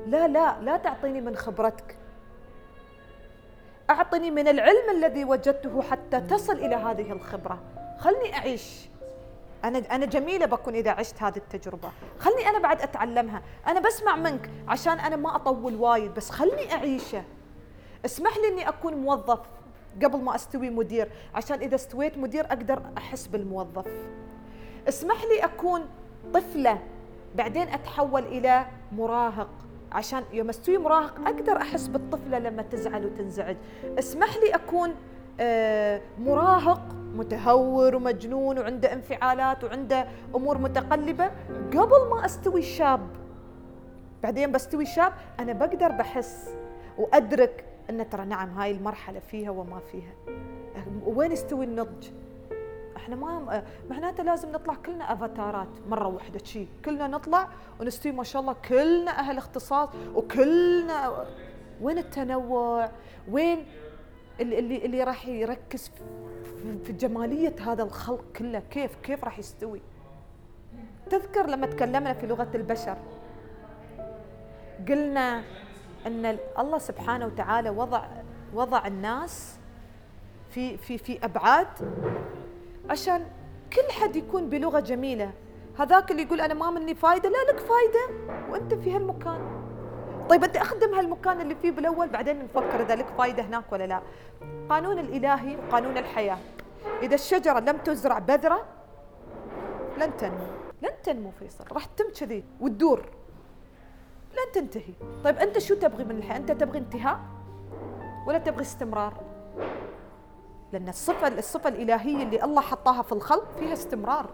لا 0.07 0.27
لا 0.27 0.61
لا 0.61 0.77
تعطيني 0.77 1.21
من 1.21 1.35
خبرتك. 1.35 1.97
أعطني 3.89 4.31
من 4.31 4.47
العلم 4.47 4.89
الذي 4.95 5.25
وجدته 5.25 5.81
حتى 5.81 6.21
تصل 6.21 6.53
إلى 6.53 6.75
هذه 6.75 7.11
الخبرة. 7.11 7.59
خلني 7.99 8.37
أعيش. 8.37 8.90
أنا 9.63 9.77
أنا 9.91 10.05
جميلة 10.05 10.45
بكون 10.45 10.75
إذا 10.75 10.91
عشت 10.91 11.23
هذه 11.23 11.37
التجربة. 11.37 11.91
خلني 12.19 12.49
أنا 12.49 12.59
بعد 12.59 12.81
أتعلمها. 12.81 13.41
أنا 13.67 13.79
بسمع 13.79 14.15
منك 14.15 14.49
عشان 14.67 14.99
أنا 14.99 15.15
ما 15.15 15.35
أطول 15.35 15.75
وايد 15.75 16.13
بس 16.13 16.29
خلني 16.29 16.73
أعيشه. 16.73 17.23
اسمح 18.05 18.37
لي 18.37 18.47
إني 18.47 18.69
أكون 18.69 18.93
موظف 18.93 19.39
قبل 20.03 20.21
ما 20.21 20.35
أستوي 20.35 20.69
مدير 20.69 21.11
عشان 21.35 21.59
إذا 21.59 21.75
استويت 21.75 22.17
مدير 22.17 22.45
أقدر 22.45 22.81
أحس 22.97 23.27
بالموظف. 23.27 23.87
اسمح 24.87 25.23
لي 25.23 25.45
أكون 25.45 25.85
طفلة 26.33 26.79
بعدين 27.35 27.67
أتحول 27.67 28.23
إلى 28.23 28.65
مراهق 28.91 29.49
عشان 29.91 30.23
يوم 30.33 30.49
أستوي 30.49 30.77
مراهق 30.77 31.19
أقدر 31.27 31.57
أحس 31.57 31.87
بالطفلة 31.87 32.39
لما 32.39 32.61
تزعل 32.61 33.05
وتنزعج. 33.05 33.57
اسمح 33.99 34.37
لي 34.37 34.55
أكون 34.55 34.95
مراهق 36.19 36.81
متهور 37.15 37.95
ومجنون 37.95 38.59
وعنده 38.59 38.93
انفعالات 38.93 39.63
وعنده 39.63 40.07
أمور 40.35 40.57
متقلبة. 40.57 41.31
قبل 41.71 42.09
ما 42.09 42.25
أستوي 42.25 42.61
شاب 42.61 43.09
بعدين 44.23 44.51
بستوي 44.51 44.85
شاب 44.85 45.13
أنا 45.39 45.53
بقدر 45.53 45.91
بحس 45.91 46.49
وأدرك 46.97 47.65
أن 47.89 48.09
ترى 48.09 48.25
نعم 48.25 48.49
هاي 48.49 48.71
المرحلة 48.71 49.19
فيها 49.19 49.49
وما 49.49 49.79
فيها. 49.79 50.13
وين 51.05 51.31
يستوي 51.31 51.65
النضج؟ 51.65 52.07
إحنا 52.97 53.15
ما 53.15 53.63
معناته 53.89 54.23
لازم 54.23 54.51
نطلع 54.51 54.73
كلنا 54.73 55.13
أفاتارات 55.13 55.67
مرة 55.89 56.07
واحدة 56.07 56.39
شي. 56.43 56.67
كلنا 56.85 57.07
نطلع 57.07 57.47
ونستوي 57.79 58.11
ما 58.11 58.23
شاء 58.23 58.41
الله 58.41 58.55
كلنا 58.69 59.11
أهل 59.11 59.37
اختصاص 59.37 59.89
وكلنا 60.15 61.25
وين 61.81 61.97
التنوع؟ 61.97 62.89
وين 63.31 63.65
اللي 64.41 64.85
اللي, 64.85 65.03
راح 65.03 65.27
يركز 65.27 65.91
في 66.83 66.93
جمالية 66.93 67.55
هذا 67.59 67.83
الخلق 67.83 68.25
كله. 68.35 68.59
كيف 68.71 68.95
كيف 68.95 69.23
راح 69.23 69.39
يستوي؟ 69.39 69.81
تذكر 71.09 71.47
لما 71.47 71.67
تكلمنا 71.67 72.13
في 72.13 72.27
لغة 72.27 72.49
البشر؟ 72.55 72.97
قلنا 74.87 75.43
إن 76.07 76.37
الله 76.59 76.77
سبحانه 76.77 77.25
وتعالى 77.25 77.69
وضع 77.69 78.03
وضع 78.53 78.87
الناس 78.87 79.59
في 80.49 80.77
في 80.77 80.97
في 80.97 81.25
أبعاد 81.25 81.67
عشان 82.89 83.25
كل 83.73 83.93
حد 84.01 84.15
يكون 84.15 84.49
بلغة 84.49 84.79
جميلة. 84.79 85.31
هذاك 85.79 86.11
اللي 86.11 86.23
يقول 86.23 86.41
أنا 86.41 86.53
ما 86.53 86.69
مني 86.69 86.95
فايدة 86.95 87.29
لا 87.29 87.51
لك 87.51 87.59
فايدة 87.59 88.33
وأنت 88.49 88.73
في 88.73 88.95
هالمكان. 88.95 89.60
طيب 90.31 90.43
انت 90.43 90.57
أخدم 90.57 90.93
هالمكان 90.93 91.41
اللي 91.41 91.55
فيه 91.55 91.71
بالأول 91.71 92.07
بعدين 92.07 92.43
نفكر 92.43 92.81
إذا 92.81 92.95
لك 92.95 93.05
فايدة 93.17 93.43
هناك 93.43 93.71
ولا 93.71 93.87
لا. 93.87 94.01
قانون 94.69 94.99
الإلهي 94.99 95.57
وقانون 95.57 95.97
الحياة. 95.97 96.37
إذا 97.01 97.15
الشجرة 97.15 97.59
لم 97.59 97.77
تزرع 97.77 98.19
بذرة 98.19 98.65
لن 99.97 100.17
تنمو. 100.17 100.47
لن 100.81 100.91
تنمو 101.03 101.31
فيصل 101.39 101.63
راح 101.71 101.85
تتم 101.85 102.05
كذي 102.19 102.43
وتدور. 102.59 102.99
لن 104.31 104.51
تنتهي. 104.53 104.93
طيب 105.23 105.37
أنت 105.37 105.59
شو 105.59 105.75
تبغي 105.75 106.03
من 106.03 106.17
الحياة؟ 106.17 106.37
أنت 106.37 106.51
تبغي 106.51 106.79
انتهاء 106.79 107.19
ولا 108.27 108.37
تبغي 108.37 108.61
استمرار؟ 108.61 109.13
لأن 110.73 110.89
الصفة 110.89 111.27
الصفة 111.27 111.69
الإلهية 111.69 112.23
اللي 112.23 112.43
الله 112.43 112.61
حطاها 112.61 113.01
في 113.01 113.11
الخلق 113.11 113.57
فيها 113.59 113.73
استمرار. 113.73 114.29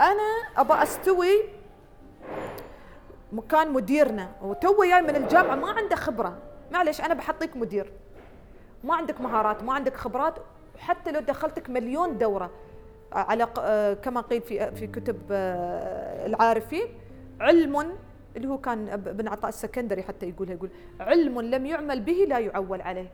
أنا 0.00 0.50
أبغى 0.56 0.82
أستوي 0.82 1.55
مكان 3.32 3.72
مديرنا. 3.72 4.28
وتو 4.42 4.84
جاي 4.84 5.02
من 5.02 5.16
الجامعة 5.16 5.54
ما 5.54 5.70
عنده 5.70 5.96
خبرة. 5.96 6.38
معلش 6.72 7.00
أنا 7.00 7.14
بحطيك 7.14 7.56
مدير. 7.56 7.92
ما 8.84 8.94
عندك 8.94 9.20
مهارات 9.20 9.62
ما 9.62 9.72
عندك 9.72 9.96
خبرات. 9.96 10.34
وحتى 10.76 11.12
لو 11.12 11.20
دخلتك 11.20 11.70
مليون 11.70 12.18
دورة 12.18 12.50
على 13.12 13.48
آه، 13.58 13.94
كما 13.94 14.20
قيل 14.20 14.42
في 14.42 14.72
في 14.74 14.86
كتب 14.86 15.18
آه، 15.30 16.26
العارفين 16.26 16.86
علم 17.40 17.96
اللي 18.36 18.48
هو 18.48 18.58
كان 18.58 18.88
ابن 18.88 19.28
عطاء 19.28 19.48
السكندري 19.48 20.02
حتى 20.02 20.28
يقولها 20.28 20.54
يقول 20.54 20.70
علم 21.00 21.40
لم 21.40 21.66
يعمل 21.66 22.00
به 22.00 22.26
لا 22.28 22.38
يعول 22.38 22.80
عليه. 22.80 23.08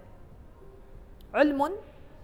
علم 1.35 1.71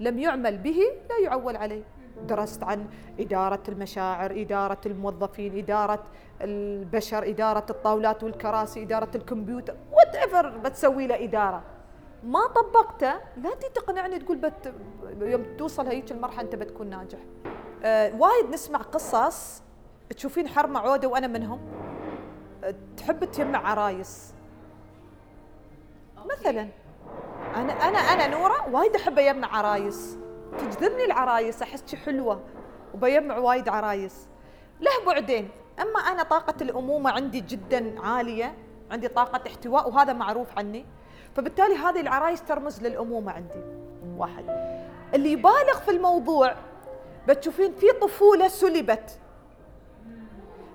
لم 0.00 0.18
يعمل 0.18 0.58
به 0.58 0.78
لا 1.10 1.18
يعول 1.24 1.56
عليه. 1.56 1.82
درست 2.26 2.62
عن 2.62 2.86
إدارة 3.20 3.62
المشاعر 3.68 4.30
إدارة 4.30 4.80
الموظفين 4.86 5.58
إدارة 5.58 6.02
البشر 6.40 7.28
إدارة 7.28 7.66
الطاولات 7.70 8.24
والكراسي 8.24 8.82
إدارة 8.82 9.10
الكمبيوتر 9.14 9.76
whatever 9.92 10.48
بتسوي 10.48 11.06
له 11.06 11.24
إدارة. 11.24 11.62
ما 12.24 12.46
طبقته 12.46 13.14
لا 13.36 13.50
تقنعني 13.74 14.18
تقول 14.18 14.36
بت 14.36 14.74
يوم 15.20 15.46
توصل 15.58 15.86
هيك 15.86 16.12
المرحلة 16.12 16.40
أنت 16.40 16.54
بتكون 16.54 16.90
ناجح. 16.90 17.18
أه 17.84 18.14
وايد 18.16 18.50
نسمع 18.52 18.78
قصص 18.78 19.62
تشوفين 20.16 20.48
حرمة 20.48 20.80
عودة 20.80 21.08
وأنا 21.08 21.26
منهم. 21.26 21.60
تحب 22.96 23.24
تجمع 23.24 23.70
عرايس. 23.70 24.34
مثلا 26.24 26.68
أنا 27.54 27.72
أنا 27.72 27.98
أنا 27.98 28.26
نورة 28.26 28.68
وايد 28.72 28.96
أحب 28.96 29.18
اجمع 29.18 29.56
عرايس. 29.56 30.18
تجذبني 30.58 31.04
العرايس 31.04 31.62
أحس 31.62 31.94
حلوة 31.94 32.40
وبيجمع 32.94 33.38
وايد 33.38 33.68
عرايس. 33.68 34.28
له 34.80 34.90
بعدين 35.06 35.48
أما 35.80 36.00
أنا 36.00 36.22
طاقة 36.22 36.54
الأمومة 36.60 37.10
عندي 37.10 37.40
جدا 37.40 38.00
عالية 38.00 38.54
عندي 38.90 39.08
طاقة 39.08 39.40
احتواء 39.46 39.88
وهذا 39.88 40.12
معروف 40.12 40.58
عني. 40.58 40.86
فبالتالي 41.36 41.74
هذه 41.74 42.00
العرايس 42.00 42.42
ترمز 42.42 42.82
للأمومة 42.82 43.32
عندي. 43.32 43.62
واحد. 44.16 44.44
اللي 45.14 45.32
يبالغ 45.32 45.78
في 45.84 45.90
الموضوع 45.90 46.54
بتشوفين 47.28 47.72
في 47.72 47.86
طفولة 48.00 48.48
سلبت. 48.48 49.18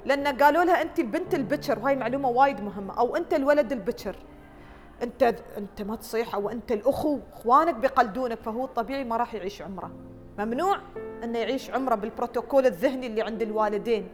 لأن 0.06 0.28
قالوا 0.28 0.64
لها 0.64 0.82
أنت 0.82 1.00
البنت 1.00 1.36
البكر 1.36 1.80
وهاي 1.80 1.96
معلومة 1.96 2.30
وايد 2.30 2.62
مهمة 2.62 3.00
أو 3.00 3.16
أنت 3.16 3.34
الولد 3.34 3.72
البكر 3.72 4.16
أنت 5.04 5.36
أنت 5.58 5.82
ما 5.82 5.96
تصيح 5.96 6.36
أو 6.36 6.50
أنت 6.50 6.72
الأخو 6.72 7.20
إخوانك 7.34 7.76
بيقلدونك 7.76 8.40
فهو 8.42 8.66
طبيعي 8.66 9.04
ما 9.04 9.18
راح 9.18 9.34
يعيش 9.34 9.62
عمره. 9.62 9.92
ممنوع 10.40 10.78
أنه 11.24 11.40
يعيش 11.40 11.70
عمره 11.70 11.96
بالبروتوكول 11.96 12.66
الذهني 12.66 13.08
اللي 13.08 13.22
عند 13.22 13.42
الوالدين. 13.42 14.08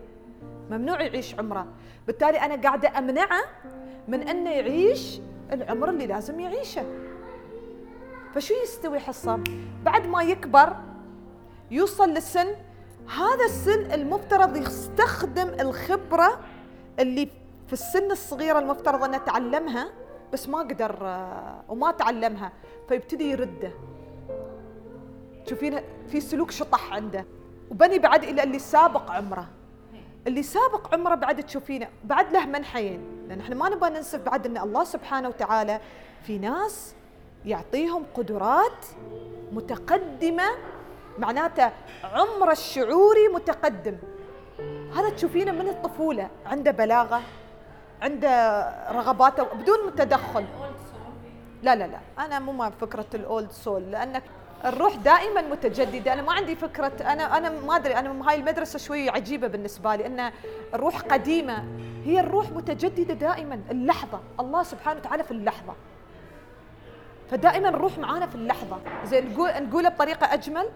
ممنوع 0.72 1.02
يعيش 1.02 1.36
عمره. 1.40 1.68
بالتالي 2.08 2.38
أنا 2.42 2.62
قاعدة 2.62 2.98
أمنعه 2.98 3.42
من 4.08 4.28
أنه 4.28 4.50
يعيش 4.50 5.20
العمر 5.52 5.90
اللي 5.90 6.08
لازم 6.08 6.40
يعيشه. 6.40 6.84
فشو 8.36 8.54
يستوي 8.64 9.00
حصه؟ 9.00 9.40
بعد 9.84 10.08
ما 10.08 10.24
يكبر 10.24 10.76
يوصل 11.72 12.10
للسن 12.10 12.48
هذا 13.18 13.46
السن 13.46 13.92
المفترض 13.92 14.58
يستخدم 14.58 15.48
الخبرة 15.60 16.40
اللي 17.00 17.26
في 17.68 17.74
السن 17.74 18.12
الصغيرة 18.12 18.60
المفترض 18.60 19.04
انه 19.04 19.18
تعلمها 19.18 19.90
بس 20.34 20.50
ما 20.50 20.60
قدر 20.60 20.98
آه، 21.02 21.64
وما 21.70 21.92
تعلمها 21.92 22.52
فيبتدي 22.90 23.32
يرده. 23.32 23.72
تشوفين 25.46 25.80
في 26.08 26.22
سلوك 26.22 26.52
شطح 26.52 26.94
عنده. 26.94 27.26
وبني 27.72 28.00
بعد 28.00 28.24
إلى 28.24 28.44
اللي 28.44 28.60
سابق 28.60 29.12
عمره. 29.12 29.48
اللي 30.28 30.44
سابق 30.44 30.94
عمره 30.94 31.16
بعد 31.16 31.44
تشوفينه 31.44 31.88
بعد 32.04 32.34
له 32.34 32.46
منحيين 32.46 33.02
لأن 33.28 33.40
إحنا 33.40 33.56
ما 33.56 33.70
نبغى 33.70 33.90
ننسف 33.90 34.20
بعد 34.20 34.46
إن 34.46 34.58
الله 34.58 34.84
سبحانه 34.84 35.28
وتعالى 35.28 35.80
في 36.24 36.38
ناس 36.38 36.96
يعطيهم 37.46 38.04
قدرات 38.14 38.86
متقدمة 39.52 40.44
معناته 41.18 41.72
عمره 42.04 42.52
الشعوري 42.52 43.28
متقدم. 43.34 43.98
هذا 44.96 45.10
تشوفينه 45.10 45.52
من 45.52 45.68
الطفولة 45.68 46.30
عنده 46.46 46.72
بلاغة. 46.72 47.22
عنده 48.02 48.62
رغباته 48.92 49.44
بدون 49.44 49.96
تدخل. 49.98 50.46
لا 51.64 51.76
لا 51.76 51.88
لا. 51.88 52.26
أنا 52.26 52.40
مو 52.40 52.52
مع 52.52 52.70
فكرة 52.70 53.06
الأولد 53.14 53.52
سول 53.52 53.92
لأنك 53.92 54.24
الروح 54.66 54.96
دائما 54.96 55.42
متجددة. 55.42 56.14
أنا 56.14 56.22
ما 56.22 56.34
عندي 56.34 56.56
فكرة 56.56 56.92
أنا 57.02 57.38
أنا 57.38 57.50
ما 57.50 57.76
أدري 57.76 57.96
أنا 57.96 58.30
هاي 58.30 58.36
المدرسة 58.36 58.80
شوي 58.80 59.10
عجيبة 59.10 59.48
بالنسبة 59.48 59.96
لي 59.96 60.06
إن 60.06 60.32
الروح 60.74 61.02
قديمة. 61.02 61.64
هي 62.06 62.20
الروح 62.20 62.52
متجددة 62.52 63.14
دائما. 63.14 63.62
اللحظة 63.72 64.20
الله 64.40 64.64
سبحانه 64.64 65.00
وتعالى 65.00 65.24
في 65.24 65.32
اللحظة. 65.32 65.76
فدائما 67.32 67.70
الروح 67.70 67.98
معانا 67.98 68.28
في 68.28 68.36
اللحظة. 68.36 68.78
زين 69.04 69.34
نقول 69.34 69.50
نقولها 69.50 69.90
بطريقة 69.90 70.34
أجمل 70.34 70.70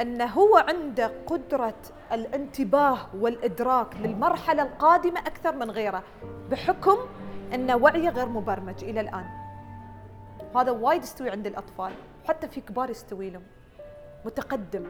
أن 0.00 0.22
هو 0.22 0.56
عنده 0.56 1.12
قدرة 1.26 1.74
الانتباه 2.12 2.98
والإدراك 3.14 3.96
للمرحلة 4.00 4.62
القادمة 4.62 5.20
أكثر 5.20 5.56
من 5.56 5.70
غيره 5.70 6.02
بحكم 6.50 6.98
أن 7.54 7.70
وعيه 7.70 8.08
غير 8.08 8.28
مبرمج 8.28 8.84
إلى 8.84 9.00
الآن. 9.00 9.24
هذا 10.56 10.70
وايد 10.70 11.02
يستوي 11.02 11.30
عند 11.30 11.46
الأطفال 11.46 11.92
حتى 12.28 12.48
في 12.48 12.60
كبار 12.60 12.90
يستوي 12.90 13.30
لهم. 13.30 13.42
متقدم. 14.24 14.86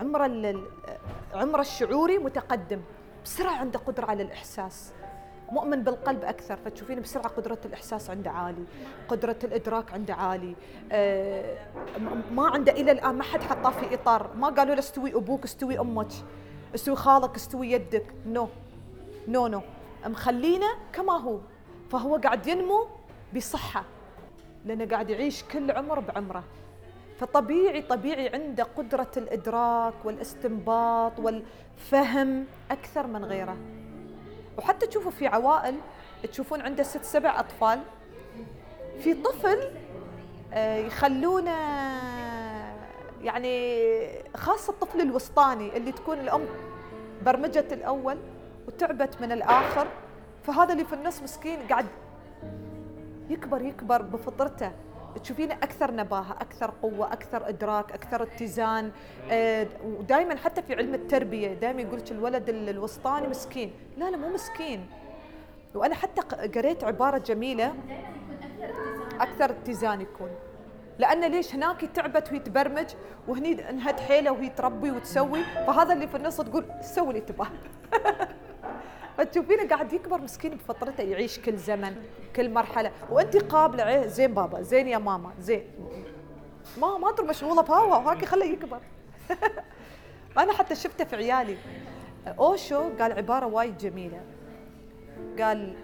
عمره 0.00 0.54
عمره 1.34 1.60
الشعوري 1.60 2.18
متقدم. 2.18 2.80
بسرعة 3.24 3.56
عنده 3.56 3.78
قدرة 3.78 4.06
على 4.06 4.22
الإحساس. 4.22 4.92
مؤمن 5.52 5.82
بالقلب 5.82 6.24
أكثر 6.24 6.56
فتشوفين 6.56 7.00
بسرعة 7.00 7.28
قدرة 7.28 7.58
الإحساس 7.64 8.10
عنده 8.10 8.30
عالي 8.30 8.64
قدرة 9.08 9.36
الإدراك 9.44 9.92
عنده 9.92 10.14
عالي. 10.14 10.54
آه، 10.92 11.56
ما 12.32 12.46
عنده 12.48 12.72
إلى 12.72 12.92
الآن 12.92 13.14
ما 13.14 13.22
حد 13.22 13.42
حطاه 13.42 13.70
في 13.70 13.94
إطار. 13.94 14.30
ما 14.36 14.48
قالوا 14.48 14.74
له 14.74 14.78
استوي 14.78 15.14
أبوك 15.14 15.44
استوي 15.44 15.80
أمك 15.80 16.12
استوي 16.74 16.96
خالك 16.96 17.34
استوي 17.36 17.72
يدك. 17.72 18.14
no 18.26 18.48
no 19.28 19.46
no 19.46 19.60
مخلينا 20.06 20.66
كما 20.92 21.12
هو. 21.12 21.38
فهو 21.90 22.16
قاعد 22.16 22.46
ينمو 22.46 22.86
بصحة 23.36 23.84
لأنه 24.64 24.84
قاعد 24.86 25.10
يعيش 25.10 25.42
كل 25.42 25.70
عمر 25.70 26.00
بعمره. 26.00 26.44
فطبيعي 27.20 27.82
طبيعي 27.82 28.28
عنده 28.28 28.66
قدرة 28.76 29.10
الإدراك 29.16 29.94
والإستنباط 30.04 31.12
والفهم 31.18 32.44
أكثر 32.70 33.06
من 33.06 33.24
غيره. 33.24 33.56
وحتى 34.58 34.86
تشوفوا 34.86 35.10
في 35.10 35.26
عوائل 35.26 35.74
تشوفون 36.32 36.60
عنده 36.60 36.82
ست 36.82 37.04
سبع 37.04 37.40
أطفال. 37.40 37.80
في 39.00 39.14
طفل 39.14 39.70
آه، 40.52 40.76
يخلونه 40.76 41.56
يعني 43.22 43.76
خاصة 44.36 44.70
الطفل 44.70 45.00
الوسطاني 45.00 45.76
اللي 45.76 45.92
تكون 45.92 46.18
الأم 46.20 46.46
برمجت 47.24 47.72
الأول 47.72 48.16
وتعبت 48.68 49.20
من 49.20 49.32
الآخر. 49.32 49.86
فهذا 50.44 50.72
اللي 50.72 50.84
في 50.84 50.92
النص 50.92 51.22
مسكين 51.22 51.58
قاعد 51.68 51.86
يكبر 53.30 53.62
يكبر 53.62 54.02
بفطرته. 54.02 54.72
تشوفينه 55.22 55.54
أكثر 55.54 55.94
نباهة، 55.94 56.32
أكثر 56.32 56.72
قوة، 56.82 57.12
أكثر 57.12 57.48
إدراك، 57.48 57.92
أكثر 57.92 58.22
اتزان، 58.22 58.90
آه، 59.30 59.66
ودائما 59.84 60.36
حتى 60.36 60.62
في 60.62 60.74
علم 60.74 60.94
التربية 60.94 61.54
دائما 61.54 61.82
يقول 61.82 61.98
لك 61.98 62.12
الولد 62.12 62.48
الوسطاني 62.48 63.28
مسكين، 63.28 63.72
لا 63.96 64.10
لا 64.10 64.16
مو 64.16 64.28
مسكين. 64.28 64.86
وأنا 65.74 65.94
حتى 65.94 66.20
قريت 66.58 66.84
عبارة 66.84 67.18
جميلة 67.18 67.74
أكثر 69.20 69.50
اتزان 69.50 70.00
يكون. 70.00 70.30
لأن 70.98 71.24
ليش 71.24 71.54
هناك 71.54 71.80
تعبت 71.80 72.28
وهي 72.28 72.38
تبرمج 72.38 72.86
وهني 73.28 73.70
انهد 73.70 74.00
حيلة 74.00 74.30
وهي 74.32 74.48
تربي 74.48 74.90
وتسوي 74.90 75.42
فهذا 75.66 75.92
اللي 75.92 76.08
في 76.08 76.16
النص 76.16 76.36
تقول 76.36 76.64
سوي 76.80 77.08
اللي 77.08 77.20
تبغاه 77.20 77.48
فتشوفينه 79.16 79.68
قاعد 79.68 79.92
يكبر 79.92 80.20
مسكين 80.20 80.54
بفترته 80.54 81.02
يعيش 81.02 81.38
كل 81.38 81.56
زمن 81.56 81.96
كل 82.36 82.50
مرحلة. 82.50 82.92
وأنت 83.10 83.36
قابلة 83.36 83.82
عليه 83.82 84.06
زين 84.06 84.34
بابا 84.34 84.62
زين 84.62 84.88
يا 84.88 84.98
ماما 84.98 85.32
زين. 85.40 85.64
ما 86.80 86.98
ما 86.98 87.12
ترى 87.12 87.26
مشغوله 87.26 87.62
بهوا 87.62 87.96
وهاك 87.96 88.24
خليه 88.24 88.52
يكبر. 88.52 88.80
أنا 90.38 90.52
حتى 90.52 90.74
شفته 90.74 91.04
في 91.04 91.16
عيالي. 91.16 91.56
أوشو 92.38 92.82
قال 93.00 93.12
عبارة 93.12 93.46
وايد 93.46 93.78
جميلة. 93.78 94.20
قال 95.38 95.76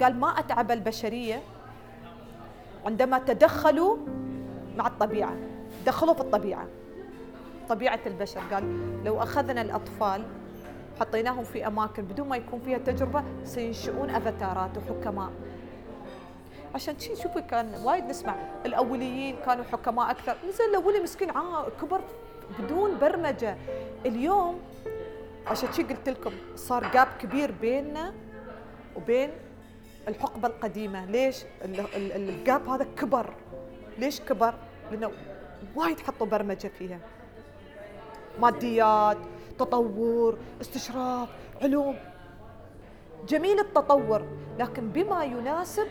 قال 0.00 0.20
ما 0.20 0.38
أتعب 0.38 0.70
البشرية 0.70 1.42
عندما 2.86 3.18
تدخلوا 3.18 3.96
مع 4.76 4.86
الطبيعة. 4.86 5.36
دخلوا 5.86 6.14
في 6.14 6.20
الطبيعة. 6.20 6.66
طبيعة 7.68 8.00
البشر. 8.06 8.40
قال 8.52 9.04
لو 9.04 9.22
أخذنا 9.22 9.60
الأطفال 9.62 10.24
حطيناهم 11.00 11.44
في 11.44 11.66
أماكن 11.66 12.02
بدون 12.02 12.28
ما 12.28 12.36
يكون 12.36 12.60
فيها 12.60 12.78
تجربة 12.78 13.24
سينشئون 13.44 14.10
أفاتارات 14.10 14.70
وحكماء. 14.78 15.30
عشان 16.74 16.98
شي 16.98 17.16
شوفي 17.16 17.42
كان 17.42 17.74
وايد 17.84 18.04
نسمع 18.04 18.34
الأوليين 18.66 19.36
كانوا 19.46 19.64
حكماء 19.64 20.10
أكثر. 20.10 20.36
زين 20.50 20.68
الاولي 20.70 21.00
مسكين 21.00 21.30
كبر 21.82 22.00
بدون 22.58 22.98
برمجة. 22.98 23.56
اليوم 24.06 24.60
عشان 25.46 25.72
شي 25.72 25.82
قلت 25.82 26.08
لكم 26.08 26.32
صار 26.56 26.92
جاب 26.92 27.08
كبير 27.20 27.50
بيننا 27.60 28.14
وبين 28.96 29.30
الحقبة 30.08 30.48
القديمة. 30.48 31.04
ليش؟ 31.04 31.44
الجاب 31.64 32.68
هذا 32.68 32.86
كبر. 32.96 33.34
ليش 33.98 34.20
كبر؟ 34.20 34.54
لأنه 34.90 35.10
وايد 35.76 36.00
حطوا 36.00 36.26
برمجة 36.26 36.70
فيها. 36.78 36.98
ماديات 38.40 39.16
تطور 39.58 40.38
استشراف 40.60 41.28
علوم. 41.62 41.96
جميل 43.28 43.58
التطور 43.58 44.22
لكن 44.58 44.88
بما 44.88 45.24
يناسب 45.24 45.86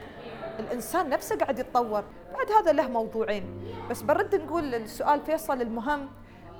الإنسان 0.59 1.09
نفسه 1.09 1.35
قاعد 1.37 1.59
يتطور. 1.59 2.03
بعد 2.33 2.51
هذا 2.51 2.71
له 2.71 2.87
موضوعين. 2.87 3.43
بس 3.89 4.01
برد 4.01 4.35
نقول 4.35 4.75
السؤال 4.75 5.21
فيصل 5.21 5.61
المهم 5.61 6.07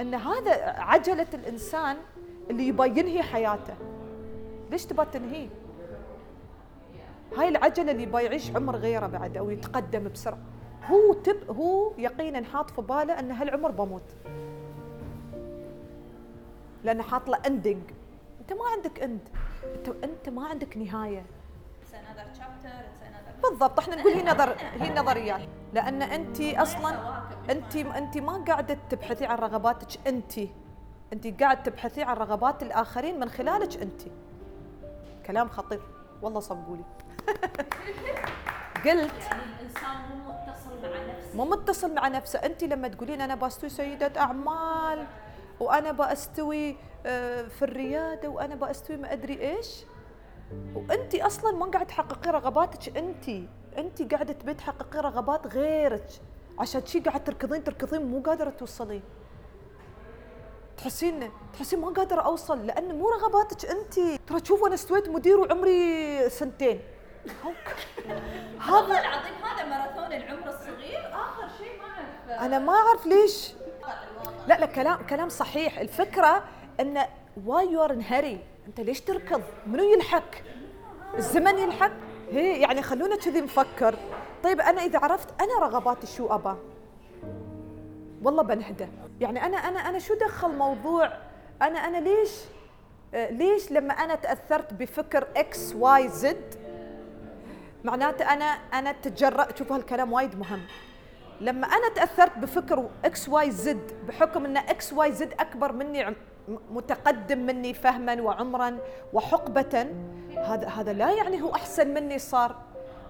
إن 0.01 0.13
هذا 0.13 0.53
عجلة 0.79 1.27
الإنسان 1.33 1.97
اللي 2.49 2.67
يبغى 2.67 2.89
ينهي 2.89 3.23
حياته. 3.23 3.73
ليش 4.71 4.85
تبغى 4.85 5.05
تنهيه؟ 5.05 5.47
هاي 7.37 7.47
العجلة 7.47 7.91
اللي 7.91 8.03
يبغى 8.03 8.23
يعيش 8.23 8.55
عمر 8.55 8.75
غيره 8.75 9.07
بعد 9.07 9.37
أو 9.37 9.49
يتقدم 9.49 10.09
بسرعة. 10.09 10.39
هو 10.85 11.13
تب 11.13 11.51
هو 11.51 11.91
يقينا 11.97 12.43
حاط 12.43 12.69
في 12.69 12.81
باله 12.81 13.19
إن 13.19 13.31
هالعمر 13.31 13.71
بموت. 13.71 14.15
لأنه 16.83 17.03
حاط 17.03 17.29
له 17.29 17.37
ending 17.47 17.83
أنت 18.41 18.53
ما 18.53 18.65
عندك 18.75 19.03
end 19.03 19.29
انت 19.75 19.87
أنت 20.03 20.29
ما 20.29 20.47
عندك 20.47 20.77
نهاية. 20.77 21.25
بالضبط 23.43 23.79
إحنا 23.79 23.95
نقول 23.95 24.13
هي 24.13 24.23
نظر 24.23 24.55
هي 24.79 24.93
نظريات 24.93 25.41
لأن 25.73 26.01
انت 26.01 26.41
أصلا 26.65 27.21
انت 27.49 27.75
انت 27.75 28.17
ما 28.17 28.43
قاعدة 28.47 28.77
تبحثي 28.89 29.25
عن 29.25 29.37
رغباتك 29.37 30.07
انت 30.07 30.39
انت 31.13 31.41
قاعد 31.43 31.63
تبحثي 31.63 32.03
عن 32.03 32.17
رغبات 32.17 32.63
الآخرين 32.63 33.19
من 33.19 33.29
خلالك 33.29 33.81
انت 33.81 34.01
كلام 35.25 35.49
خطير. 35.49 35.81
والله 36.21 36.39
صبقولي 36.39 36.83
قلت 38.85 39.11
الإنسان 39.31 39.97
مو 40.09 40.31
متصل 40.31 40.81
مع 40.81 41.13
نفسه. 41.13 41.35
مو 41.37 41.45
متصل 41.45 41.95
مع 41.95 42.07
نفسه. 42.07 42.39
انت 42.39 42.63
لما 42.63 42.87
تقولين 42.87 43.21
أنا 43.21 43.35
بستوي 43.35 43.69
سيدة 43.69 44.21
أعمال 44.21 45.05
وأنا 45.59 45.91
بستوي 45.91 46.75
آه، 47.05 47.41
في 47.41 47.61
الريادة 47.61 48.29
وأنا 48.29 48.55
بستوي 48.55 48.97
ما 48.97 49.13
أدري 49.13 49.41
إيش. 49.41 49.83
وأنت 50.75 51.15
أصلا 51.15 51.51
ما 51.51 51.65
قاعد 51.65 51.87
تحققي 51.87 52.31
رغباتك 52.31 52.97
أنت 52.97 53.29
أنت 53.77 54.13
قاعدة 54.13 54.33
تبي 54.33 54.53
تحققي 54.53 54.99
رغبات 54.99 55.47
غيرك. 55.47 56.07
عشان 56.59 56.85
شي 56.85 56.99
قاعد 56.99 57.23
تركضين 57.23 57.63
تركضين 57.63 58.05
مو 58.05 58.19
قادرة 58.19 58.49
توصلين. 58.49 59.03
تحسين 60.77 61.31
تحسين 61.53 61.81
ما 61.81 61.89
قادرة 61.89 62.21
أوصل 62.21 62.65
لأن 62.65 62.95
مو 62.95 63.09
رغباتك 63.09 63.65
أنت. 63.65 64.21
ترى 64.27 64.45
شوف 64.45 64.65
أنا 64.65 64.73
استويت 64.73 65.09
مدير 65.09 65.39
وعمري 65.39 66.29
سنتين. 66.29 66.81
والله 68.71 68.99
العظيم 68.99 69.33
هذا 69.43 69.65
ماراثون 69.65 70.13
العمر 70.13 70.49
الصغير. 70.49 71.13
آخر 71.13 71.47
شيء 71.57 71.81
ما 71.81 71.85
اعرف 72.33 72.41
أنا 72.41 72.59
ما 72.59 72.73
أعرف 72.73 73.05
ليش. 73.05 73.53
لا 74.47 74.59
لا 74.59 74.65
كلام 74.65 74.97
كلام 75.09 75.29
صحيح. 75.29 75.79
الفكرة 75.79 76.43
إن 76.79 77.01
why 77.45 77.71
you 77.71 77.83
are 77.83 77.91
أنت 78.67 78.79
ليش 78.79 79.01
تركض؟ 79.01 79.41
منو 79.67 79.83
يلحق؟ 79.83 80.31
الزمن 81.17 81.57
يلحق؟ 81.57 81.91
هي 82.31 82.61
يعني 82.61 82.81
خلونا 82.81 83.15
كذي 83.15 83.41
نفكر. 83.41 83.95
طيب 84.43 84.61
أنا 84.61 84.81
إذا 84.81 84.99
عرفت 84.99 85.41
أنا 85.41 85.65
رغباتي 85.67 86.07
شو 86.07 86.27
أبا؟ 86.27 86.57
والله 88.23 88.43
بنهدى. 88.43 88.87
يعني 89.19 89.45
أنا 89.45 89.57
أنا 89.57 89.79
أنا 89.79 89.99
شو 89.99 90.13
دخل 90.13 90.49
موضوع؟ 90.49 91.13
أنا 91.61 91.79
أنا 91.79 91.97
ليش؟ 91.97 92.31
ليش 93.13 93.71
لما 93.71 93.93
أنا 93.93 94.15
تأثرت 94.15 94.73
بفكر 94.73 95.27
XYZ 95.37 96.55
معناته 97.83 98.33
أنا 98.33 98.45
أنا 98.73 98.91
تجرأت. 98.91 99.57
شوف 99.57 99.71
هالكلام 99.71 100.13
وايد 100.13 100.39
مهم. 100.39 100.61
لما 101.41 101.67
أنا 101.67 101.89
تأثرت 101.95 102.37
بفكر 102.37 102.89
XYZ 103.05 103.91
بحكم 104.07 104.45
إن 104.45 104.57
XYZ 104.57 105.33
أكبر 105.39 105.71
مني 105.71 106.15
متقدم 106.71 107.37
مني 107.45 107.73
فهما 107.73 108.21
وعمرا 108.21 108.77
وحقبه 109.13 109.87
هذا 110.37 110.67
هذا 110.67 110.93
لا 110.93 111.11
يعني 111.11 111.41
هو 111.41 111.55
أحسن 111.55 111.93
مني 111.93 112.19
صار. 112.19 112.55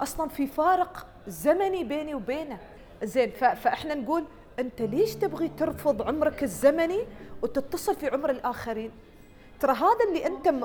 أصلا 0.01 0.29
في 0.29 0.47
فارق 0.47 1.07
زمني 1.27 1.83
بيني 1.83 2.15
وبينه. 2.15 2.57
زين 3.03 3.31
فإحنا 3.31 3.93
نقول 3.93 4.23
أنت 4.59 4.81
ليش 4.81 5.15
تبغي 5.15 5.47
ترفض 5.47 6.01
عمرك 6.01 6.43
الزمني 6.43 6.99
وتتصل 7.41 7.95
في 7.95 8.07
عمر 8.09 8.29
الآخرين؟ 8.29 8.91
ترى 9.59 9.71
هذا 9.73 10.03
اللي 10.09 10.25
أنت 10.27 10.47
م... 10.47 10.63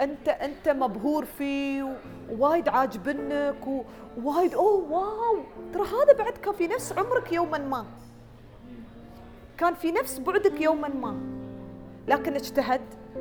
أنت 0.00 0.28
أنت 0.28 0.68
مبهور 0.68 1.24
فيه 1.24 1.96
ووايد 2.30 2.68
عاجبنك 2.68 3.66
و- 3.66 3.84
ووايد 4.22 4.54
أوه 4.54 4.92
واو. 4.92 5.38
ترى 5.74 5.82
هذا 5.82 6.12
بعد 6.18 6.32
كان 6.32 6.54
في 6.54 6.66
نفس 6.66 6.92
عمرك 6.92 7.32
يوما 7.32 7.58
ما. 7.58 7.86
كان 9.58 9.74
في 9.74 9.92
نفس 9.92 10.18
بعدك 10.18 10.60
يوما 10.60 10.88
ما. 10.88 11.16
لكن 12.08 12.34
اجتهد 12.34 12.80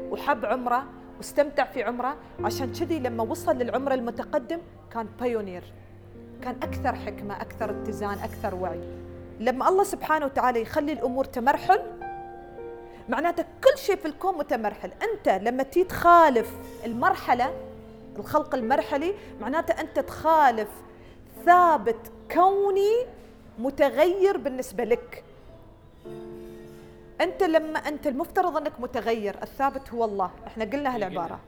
وحب 0.10 0.46
عمره 0.46 0.86
واستمتع 1.18 1.66
في 1.66 1.84
عمره. 1.84 2.16
عشان 2.44 2.74
كذي 2.74 3.00
لما 3.00 3.24
وصل 3.24 3.56
للعمر 3.56 3.94
المتقدم 3.94 4.60
كان 4.92 5.08
pioneer 5.20 5.64
كان 6.42 6.56
أكثر 6.64 6.96
حكمة 6.96 7.42
أكثر 7.42 7.70
اتزان 7.70 8.20
أكثر 8.20 8.56
وعي. 8.56 8.82
لما 9.40 9.70
الله 9.70 9.84
سبحانه 9.84 10.26
وتعالى 10.26 10.62
يخلي 10.62 10.94
الأمور 10.94 11.26
تمرحل 11.26 11.80
معناته 13.10 13.44
كل 13.44 13.78
شيء 13.78 13.96
في 13.96 14.06
الكون 14.06 14.38
متمرحل. 14.38 14.92
أنت 15.12 15.30
لما 15.30 15.64
تي 15.64 15.84
تخالف 15.84 16.54
المرحلة 16.86 17.54
الخلق 18.20 18.56
المرحلي 18.56 19.14
معناته 19.42 19.82
أنت 19.82 20.00
تخالف 20.00 20.70
ثابت 21.46 22.12
كوني 22.32 23.06
متغير 23.60 24.38
بالنسبة 24.38 24.84
لك. 24.84 25.24
أنت 27.22 27.44
لما 27.44 27.80
أنت 27.80 28.08
المفترض 28.08 28.58
أنك 28.58 28.80
متغير 28.80 29.36
الثابت 29.44 29.90
هو 29.94 30.06
الله. 30.06 30.32
إحنا 30.48 30.66
قلنا 30.66 30.96
هالعبارة. 30.96 31.40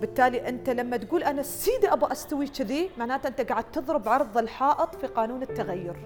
بالتالي 0.00 0.48
أنت 0.48 0.70
لما 0.70 0.96
تقول 0.96 1.22
أنا 1.22 1.42
سيدي 1.42 1.92
أبغى 1.92 2.12
أستوي 2.12 2.46
كذي 2.46 2.90
معناته 2.98 3.26
أنت 3.26 3.40
قاعد 3.40 3.64
تضرب 3.72 4.08
عرض 4.08 4.38
الحائط 4.38 4.94
في 4.94 5.06
قانون 5.06 5.42
التغير. 5.42 5.96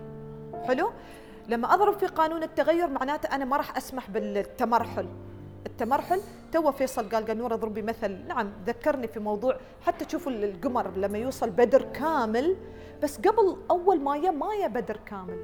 حلو؟ 0.67 0.91
لما 1.49 1.75
أضرب 1.75 1.99
في 1.99 2.07
قانون 2.07 2.43
التغير 2.43 2.89
معناته 2.89 3.35
أنا 3.35 3.45
ما 3.45 3.57
راح 3.57 3.77
أسمح 3.77 4.11
بالتمرحل. 4.11 5.09
التمرحل 5.67 6.21
تو 6.53 6.73
فيصل 6.73 7.09
قال 7.09 7.27
قنوره 7.27 7.55
اضربي 7.55 7.83
مثل 7.83 8.11
نعم 8.29 8.53
ذكرني 8.67 9.09
في 9.09 9.21
موضوع 9.21 9.57
حتى 9.87 10.05
تشوفوا 10.05 10.33
القمر 10.33 10.91
لما 10.97 11.19
يوصل 11.19 11.51
بدر 11.51 11.83
كامل 11.83 12.57
بس 13.03 13.19
قبل 13.19 13.57
أول 13.71 14.01
ما 14.01 14.17
يا 14.17 14.31
ما 14.31 14.55
يا 14.55 14.67
بدر 14.67 14.97
كامل 15.07 15.43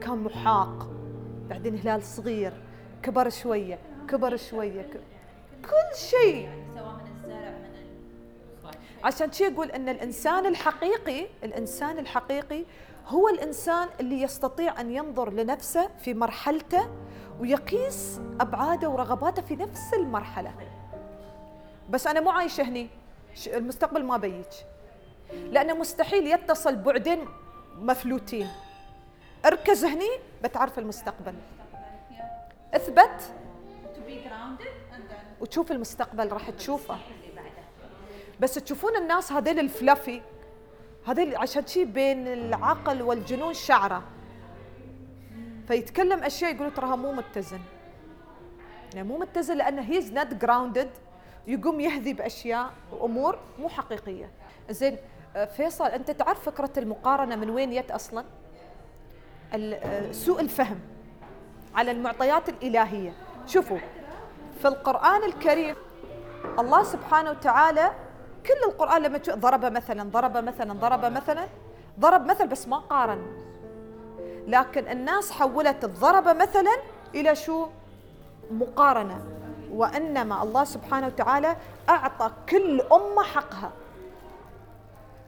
كان 0.00 0.18
محاق 0.18 0.88
بعدين 1.48 1.78
هلال 1.78 2.02
صغير 2.02 2.52
كبر 3.02 3.28
شوية 3.28 3.78
كبر 4.08 4.36
شوية. 4.36 4.90
كل 5.64 5.96
شيء 5.96 6.48
عشان 9.04 9.32
شي 9.32 9.44
يقول 9.44 9.70
إن 9.70 9.88
الإنسان 9.88 10.46
الحقيقي 10.46 11.26
الإنسان 11.44 11.98
الحقيقي 11.98 12.64
هو 13.06 13.28
الإنسان 13.28 13.88
اللي 14.00 14.22
يستطيع 14.22 14.80
أن 14.80 14.90
ينظر 14.90 15.30
لنفسه 15.32 15.88
في 15.98 16.14
مرحلته 16.14 16.88
ويقيس 17.40 18.20
أبعاده 18.40 18.88
ورغباته 18.88 19.42
في 19.42 19.56
نفس 19.56 19.94
المرحلة 19.94 20.52
بس 21.90 22.06
أنا 22.06 22.20
مو 22.20 22.30
عايشة 22.30 22.62
هني 22.62 22.88
المستقبل 23.46 24.04
ما 24.04 24.16
بيج 24.16 24.44
لأنه 25.32 25.74
مستحيل 25.74 26.26
يتصل 26.26 26.76
بعدين 26.76 27.24
مفلوتين. 27.78 28.48
اركز 29.46 29.84
هني 29.84 30.10
بتعرف 30.44 30.78
المستقبل. 30.78 31.34
اثبت. 32.74 33.34
وتشوف 35.40 35.72
المستقبل 35.72 36.32
راح 36.32 36.50
تشوفه. 36.50 36.98
بس 38.40 38.54
تشوفون 38.54 38.96
الناس 38.96 39.32
هذيل 39.32 39.58
ال 39.58 39.67
fluffy 39.67 40.20
هذيل 41.06 41.36
عشان 41.36 41.66
شي 41.66 41.84
بين 41.84 42.28
العقل 42.28 43.02
والجنون 43.02 43.54
شعرة. 43.54 44.02
فيتكلم 45.68 46.24
أشياء 46.24 46.54
يقولوا 46.54 46.72
تراها 46.72 46.96
مو 46.96 47.12
متزن. 47.12 47.60
يعني 48.94 49.08
مو 49.08 49.18
متزن 49.18 49.56
لأنه 49.56 49.82
he's 49.82 50.12
not 50.12 50.34
grounded 50.34 50.90
يقوم 51.46 51.80
يهذي 51.80 52.12
بأشياء 52.12 52.72
وأمور 52.92 53.38
مو 53.58 53.68
حقيقية. 53.68 54.30
زين 54.70 54.96
فيصل 55.56 55.86
أنت 55.86 56.10
تعرف 56.10 56.44
فكرة 56.50 56.70
المقارنة 56.76 57.36
من 57.36 57.50
وين 57.50 57.70
جت 57.70 57.90
أصلا؟ 57.90 58.24
آه، 59.54 60.12
سوء 60.12 60.40
الفهم 60.40 60.80
على 61.74 61.90
المعطيات 61.90 62.48
الإلهية. 62.48 63.12
شوفوا 63.46 63.78
في 64.58 64.68
القرآن 64.68 65.24
الكريم 65.24 65.76
الله 66.58 66.82
سبحانه 66.82 67.30
وتعالى 67.30 67.92
كل 68.46 68.70
القرآن 68.70 69.02
لما 69.02 69.20
ضرب 69.28 69.64
مثلا 69.64 70.10
ضرب 70.10 70.36
مثلا 70.36 70.72
ضرب 70.72 71.04
مثلا 71.04 71.46
ضرب 72.00 72.26
مثل 72.26 72.46
بس 72.46 72.68
ما 72.68 72.76
قارن. 72.76 73.22
لكن 74.46 74.88
الناس 74.88 75.32
حولت 75.32 75.84
الضرب 75.84 76.28
مثلا 76.28 76.76
إلى 77.14 77.36
شو؟ 77.36 77.66
مقارنة. 78.50 79.22
وإنما 79.72 80.42
الله 80.42 80.64
سبحانه 80.64 81.06
وتعالى 81.06 81.56
أعطى 81.88 82.30
كل 82.48 82.80
أمة 82.80 83.22
حقها. 83.22 83.70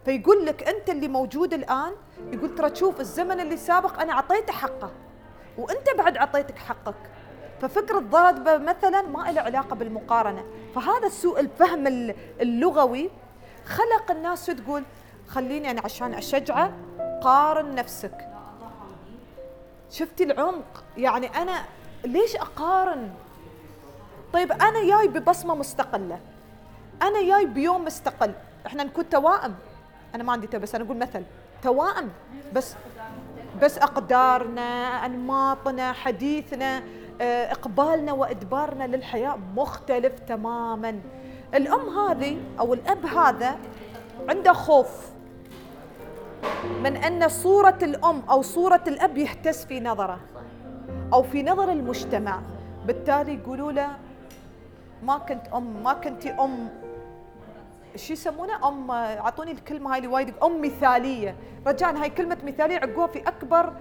فيقول 0.05 0.47
لك 0.47 0.69
أنت 0.69 0.91
اللي 0.91 1.09
موجود 1.09 1.55
الآن 1.55 1.93
يقول 2.33 2.55
ترى 2.55 2.71
تشوف 2.71 3.01
الزمن 3.01 3.41
اللي 3.41 3.57
سابق 3.57 4.01
أنا 4.01 4.13
أعطيته 4.13 4.53
حقه 4.53 4.91
وأنت 5.59 5.87
بعد 5.99 6.17
أعطيتك 6.17 6.59
حقك. 6.59 6.95
ففكرة 7.61 7.99
ضرب 7.99 8.49
مثلا 8.49 9.03
ما 9.03 9.33
له 9.33 9.41
علاقة 9.41 9.77
بالمقارنة. 9.77 10.45
فهذا 10.75 11.09
سوء 11.09 11.41
الفهم 11.41 11.87
ال- 11.87 12.15
اللغوي. 12.41 13.11
خلق 13.67 14.11
الناس 14.11 14.47
تقول 14.47 14.83
خليني 15.29 15.71
أنا 15.71 15.81
عشان 15.85 16.15
أشجعه 16.15 16.73
قارن 17.23 17.75
نفسك. 17.75 18.29
شفتي 19.91 20.25
العمق؟ 20.25 20.85
يعني 20.97 21.27
أنا 21.27 21.65
ليش 22.05 22.37
أقارن؟ 22.37 23.11
طيب 24.33 24.53
أنا 24.53 24.85
جاي 24.87 25.09
ببصمة 25.09 25.55
مستقلة. 25.55 26.21
أنا 27.03 27.23
جاي 27.23 27.47
بيوم 27.47 27.85
مستقل. 27.85 28.33
إحنا 28.67 28.85
نكون 28.85 29.09
توائم. 29.09 29.55
أنا 30.15 30.23
ما 30.25 30.33
عندي 30.33 30.47
بس 30.47 30.75
أنا 30.75 30.85
أقول 30.85 30.97
مثل 30.97 31.23
توائم 31.63 32.09
بس 32.55 32.75
بس 33.63 33.79
أقدارنا 33.79 34.63
أنماطنا 35.07 35.93
حديثنا 35.93 36.83
آه، 37.21 37.53
إقبالنا 37.53 38.13
وإدبارنا 38.13 38.85
للحياة 38.85 39.39
مختلف 39.57 40.13
تماما. 40.29 41.01
الأم 41.55 41.99
هذه 41.99 42.37
أو 42.61 42.75
الأب 42.75 43.07
هذا 43.07 43.57
عنده 44.29 44.53
خوف 44.53 45.11
من 46.85 46.97
أن 46.97 47.29
صورة 47.29 47.79
الأم 47.83 48.23
أو 48.31 48.43
صورة 48.43 48.81
الأب 48.87 49.19
يهتز 49.19 49.65
في 49.65 49.81
نظره 49.81 50.21
أو 51.13 51.23
في 51.23 51.43
نظر 51.43 51.73
المجتمع. 51.73 52.41
بالتالي 52.87 53.35
يقولوا 53.35 53.73
له 53.73 53.97
ما 55.03 55.19
كنت 55.19 55.49
أم 55.55 55.83
ما 55.83 55.93
كنتي 55.93 56.31
أم. 56.31 56.69
شو 57.97 58.13
يسمونه؟ 58.13 58.69
أم 58.69 58.91
أعطوني 58.91 59.53
الكلمة 59.53 59.93
هاي 59.93 59.99
اللي 59.99 60.09
وايد 60.09 60.35
أم 60.43 60.63
مثالية. 60.63 61.37
رجعنا 61.67 62.03
هاي 62.03 62.11
كلمة 62.11 62.39
مثالية 62.45 62.77
عقوها 62.77 63.07
في 63.07 63.29
أكبر 63.29 63.73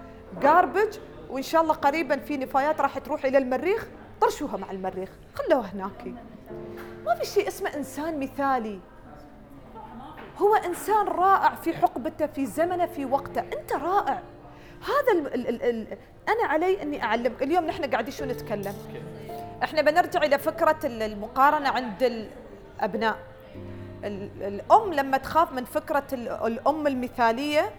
جاربج 0.42 0.98
وإن 1.30 1.42
شاء 1.42 1.62
الله 1.62 1.74
قريبا 1.74 2.16
في 2.16 2.36
نفايات 2.36 2.80
راح 2.80 2.98
تروح 2.98 3.24
إلى 3.24 3.38
المريخ. 3.38 3.86
طرشوها 4.20 4.56
مع 4.56 4.70
المريخ. 4.70 5.08
خلوها 5.34 5.66
هناك. 5.74 6.14
ما 7.06 7.14
في 7.14 7.26
شيء 7.26 7.48
اسمه 7.48 7.74
إنسان 7.76 8.20
مثالي. 8.20 8.78
هو 10.38 10.54
إنسان 10.54 11.06
رائع 11.06 11.54
في 11.54 11.76
حقبته 11.76 12.26
في 12.26 12.46
زمنه 12.46 12.86
في 12.86 13.04
وقته. 13.04 13.40
أنت 13.40 13.72
رائع. 13.72 14.22
هذا 14.84 15.12
ال 15.20 15.34
ال 15.34 15.48
ال 15.48 15.62
ال 15.62 15.86
أنا 16.28 16.48
علي 16.48 16.82
إني 16.82 17.02
أعلمك. 17.02 17.42
اليوم 17.42 17.66
نحن 17.66 17.90
قاعدين 17.90 18.12
شو 18.14 18.24
نتكلم؟ 18.24 18.74
إحنا 19.62 19.82
بنرجع 19.82 20.22
إلى 20.22 20.38
فكرة 20.38 20.78
ال- 20.84 21.02
المقارنة 21.02 21.68
عند 21.68 22.02
الابناء 22.02 23.12
ال- 23.12 23.29
الأم 24.04 24.92
لما 24.92 25.16
تخاف 25.16 25.52
من 25.52 25.64
فكرة 25.64 26.02
ال- 26.12 26.28
الأم 26.28 26.86
المثالية 26.86 27.70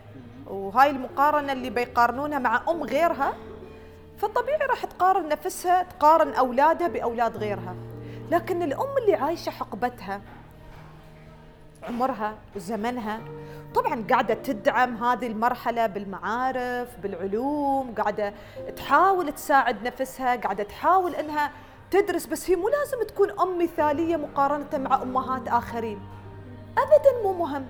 وهاي 0.47 0.89
المقارنة 0.89 1.53
اللي 1.53 1.69
بيقارنونها 1.69 2.39
مع 2.39 2.61
أم 2.69 2.83
غيرها 2.83 3.33
فطبيعي 4.17 4.57
راح 4.67 4.85
تقارن 4.85 5.27
نفسها 5.27 5.83
تقارن 5.83 6.33
أولادها 6.33 6.87
بأولاد 6.87 7.37
غيرها. 7.37 7.75
لكن 8.31 8.61
الأم 8.63 8.97
اللي 9.01 9.13
عايشة 9.15 9.49
حقبتها 9.49 10.21
عمرها 11.83 12.35
وزمنها 12.55 13.19
طبعا 13.75 14.03
قاعدة 14.09 14.33
تدعم 14.33 15.03
هذه 15.03 15.27
المرحلة 15.27 15.85
بالمعارف 15.87 16.87
بالعلوم 17.03 17.93
قاعدة 17.97 18.33
تحاول 18.75 19.31
تساعد 19.31 19.83
نفسها 19.87 20.35
قاعدة 20.35 20.63
تحاول 20.63 21.15
إنها 21.15 21.51
تدرس 21.91 22.25
بس 22.25 22.49
هي 22.49 22.55
مو 22.55 22.69
لازم 22.69 23.03
تكون 23.03 23.39
أم 23.39 23.63
مثالية 23.63 24.15
مقارنة 24.17 24.67
مع 24.77 25.01
أمهات 25.01 25.47
آخرين. 25.47 25.99
ابدا 26.77 27.23
مو 27.23 27.33
مهم. 27.33 27.65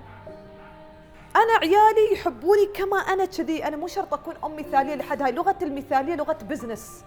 أنا 1.36 1.52
عيالي 1.60 2.12
يحبوني 2.12 2.66
كما 2.74 2.96
أنا 2.96 3.24
كذي. 3.24 3.64
أنا 3.64 3.76
مو 3.76 3.86
شرط 3.86 4.14
أكون 4.14 4.34
أم 4.44 4.56
مثالية 4.56 4.94
لحد. 4.94 5.22
هاي 5.22 5.32
لغة 5.32 5.56
المثالية 5.62 6.14
لغة 6.14 6.38
بزنس 6.42 7.04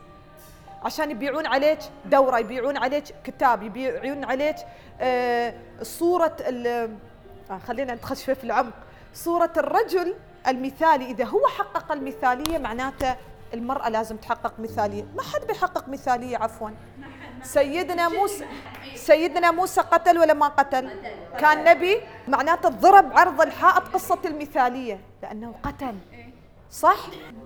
عشان 0.84 1.12
يبيعون 1.12 1.46
عليك 1.46 1.80
دورة 2.06 2.40
يبيعون 2.40 2.78
عليك 2.78 3.04
كتاب 3.24 3.64
يبيعون 3.64 4.24
عليك 4.24 4.56
آه 5.02 5.54
صورة 5.82 6.38
ال- 6.40 6.98
آه 7.52 7.58
خلينا 7.68 7.94
ندخل 7.94 8.18
شوي 8.18 8.36
في 8.36 8.44
العمق. 8.44 8.74
صورة 9.14 9.54
الرجل 9.58 10.16
المثالي. 10.48 11.06
إذا 11.06 11.24
هو 11.26 11.48
حقق 11.48 11.92
المثالية 11.92 12.58
معناته 12.58 13.16
المرأة 13.56 13.90
لازم 13.90 14.18
تحقق 14.18 14.60
مثالية. 14.60 15.04
ما 15.16 15.24
حد 15.24 15.48
بيحقق 15.48 15.90
مثالية 15.90 16.38
عفوا. 16.38 16.70
سيدنا 17.44 18.10
موسى 18.10 18.46
سيدنا 18.96 19.52
موسى 19.52 19.82
قتل 19.82 20.20
ولا 20.20 20.34
ما 20.34 20.48
قتل؟ 20.48 20.90
كان 21.40 21.64
نبي. 21.64 22.02
معناته 22.28 22.70
ضرب 22.70 23.18
عرض 23.18 23.42
الحائط 23.42 23.88
قصة 23.88 24.20
المثالية. 24.26 25.02
لأنه 25.24 25.56
قتل. 25.64 25.96
صح؟ 26.72 26.98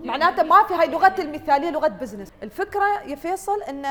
معناته 0.03 0.43
ما 0.43 0.63
في 0.63 0.73
هاي 0.73 0.87
لغة 0.87 1.15
المثالية 1.19 1.69
لغة 1.69 1.87
business 1.87 2.31
الفكرة 2.43 3.01
يا 3.05 3.15
فيصل 3.15 3.61
إن 3.63 3.85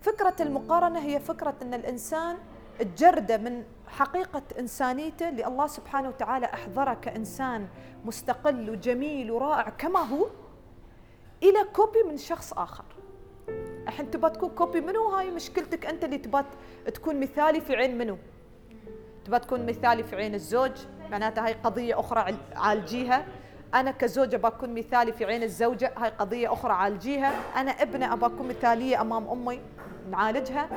فكرة 0.00 0.34
المقارنة 0.40 1.00
هي 1.00 1.20
فكرة 1.20 1.54
إن 1.62 1.74
الإنسان 1.74 2.36
تجرده 2.78 3.36
من 3.36 3.64
حقيقة 3.88 4.42
إنسانيته 4.58 5.28
اللي 5.28 5.46
الله 5.46 5.66
سبحانه 5.66 6.08
وتعالى 6.08 6.46
احضره 6.46 6.94
كانسان 6.94 7.66
مستقل 8.04 8.70
وجميل 8.70 9.30
ورائع 9.30 9.68
كما 9.68 10.00
هو. 10.00 10.26
إلى 11.42 11.64
copy 11.72 12.02
من 12.08 12.16
شخص 12.16 12.52
آخر. 12.52 12.84
الحين 13.88 14.10
تبى 14.10 14.30
تكون 14.30 14.50
copy 14.50 14.80
منو 14.80 15.08
هاي 15.08 15.30
مشكلتك 15.30 15.86
أنت 15.86 16.04
اللي 16.04 16.18
تبى 16.18 16.38
تكون 16.94 17.20
مثالي 17.20 17.60
في 17.60 17.76
عين 17.76 17.98
منو؟ 17.98 18.16
تبى 19.24 19.38
تكون 19.38 19.66
مثالي 19.66 20.02
في 20.04 20.16
عين 20.16 20.34
الزوج؟ 20.34 20.70
معناتها 21.10 21.46
هاي 21.46 21.52
قضية 21.52 22.00
أخرى 22.00 22.20
عال- 22.20 22.36
عالجيها. 22.56 23.26
أنا 23.74 23.90
كزوجة 23.90 24.36
بكون 24.36 24.74
مثالي 24.74 25.12
في 25.12 25.24
عين 25.24 25.42
الزوجة 25.42 25.92
هاي 25.96 26.10
قضية 26.10 26.52
أخرى 26.52 26.72
عالجيها. 26.72 27.60
أنا 27.60 27.70
ابنة 27.70 28.12
ابى 28.12 28.26
أكون 28.26 28.48
مثالية 28.48 29.00
أمام 29.00 29.28
أمي 29.28 29.60
نعالجها. 30.10 30.68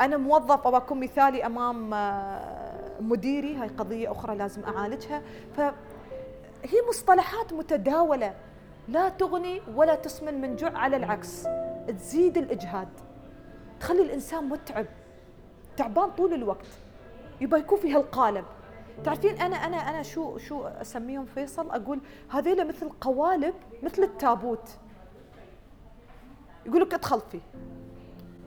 أنا 0.00 0.16
موظف 0.16 0.66
ابى 0.66 0.76
أكون 0.76 1.00
مثالي 1.00 1.46
أمام 1.46 1.94
آه، 1.94 3.00
مديري 3.00 3.54
هاي 3.56 3.68
قضية 3.68 4.12
أخرى 4.12 4.36
لازم 4.36 4.64
أعالجها. 4.64 5.22
فهي 5.56 6.82
مصطلحات 6.88 7.52
متداولة. 7.52 8.34
لا 8.88 9.08
تغني 9.08 9.62
ولا 9.74 9.94
تسمن 9.94 10.40
من 10.40 10.56
جوع 10.56 10.78
على 10.78 10.96
العكس. 10.96 11.48
تزيد 11.88 12.38
الإجهاد. 12.38 12.88
تخلي 13.80 14.02
الإنسان 14.02 14.48
متعب. 14.48 14.86
تعبان 15.76 16.10
طول 16.10 16.34
الوقت. 16.34 16.66
يبقى 17.40 17.60
يكون 17.60 17.78
في 17.78 17.94
هالقالب 17.94 18.44
تعرفين 19.04 19.40
أنا 19.40 19.56
أنا 19.56 19.76
أنا 19.76 20.02
شو 20.02 20.38
شو 20.38 20.66
أسميهم 20.66 21.26
فيصل؟ 21.26 21.70
أقول 21.70 22.00
هذيلا 22.28 22.64
مثل 22.64 22.88
قوالب 23.00 23.54
مثل 23.82 24.02
التابوت. 24.02 24.68
يقول 26.66 26.80
لك 26.80 26.94
ادخل 26.94 27.20
فيه 27.20 27.40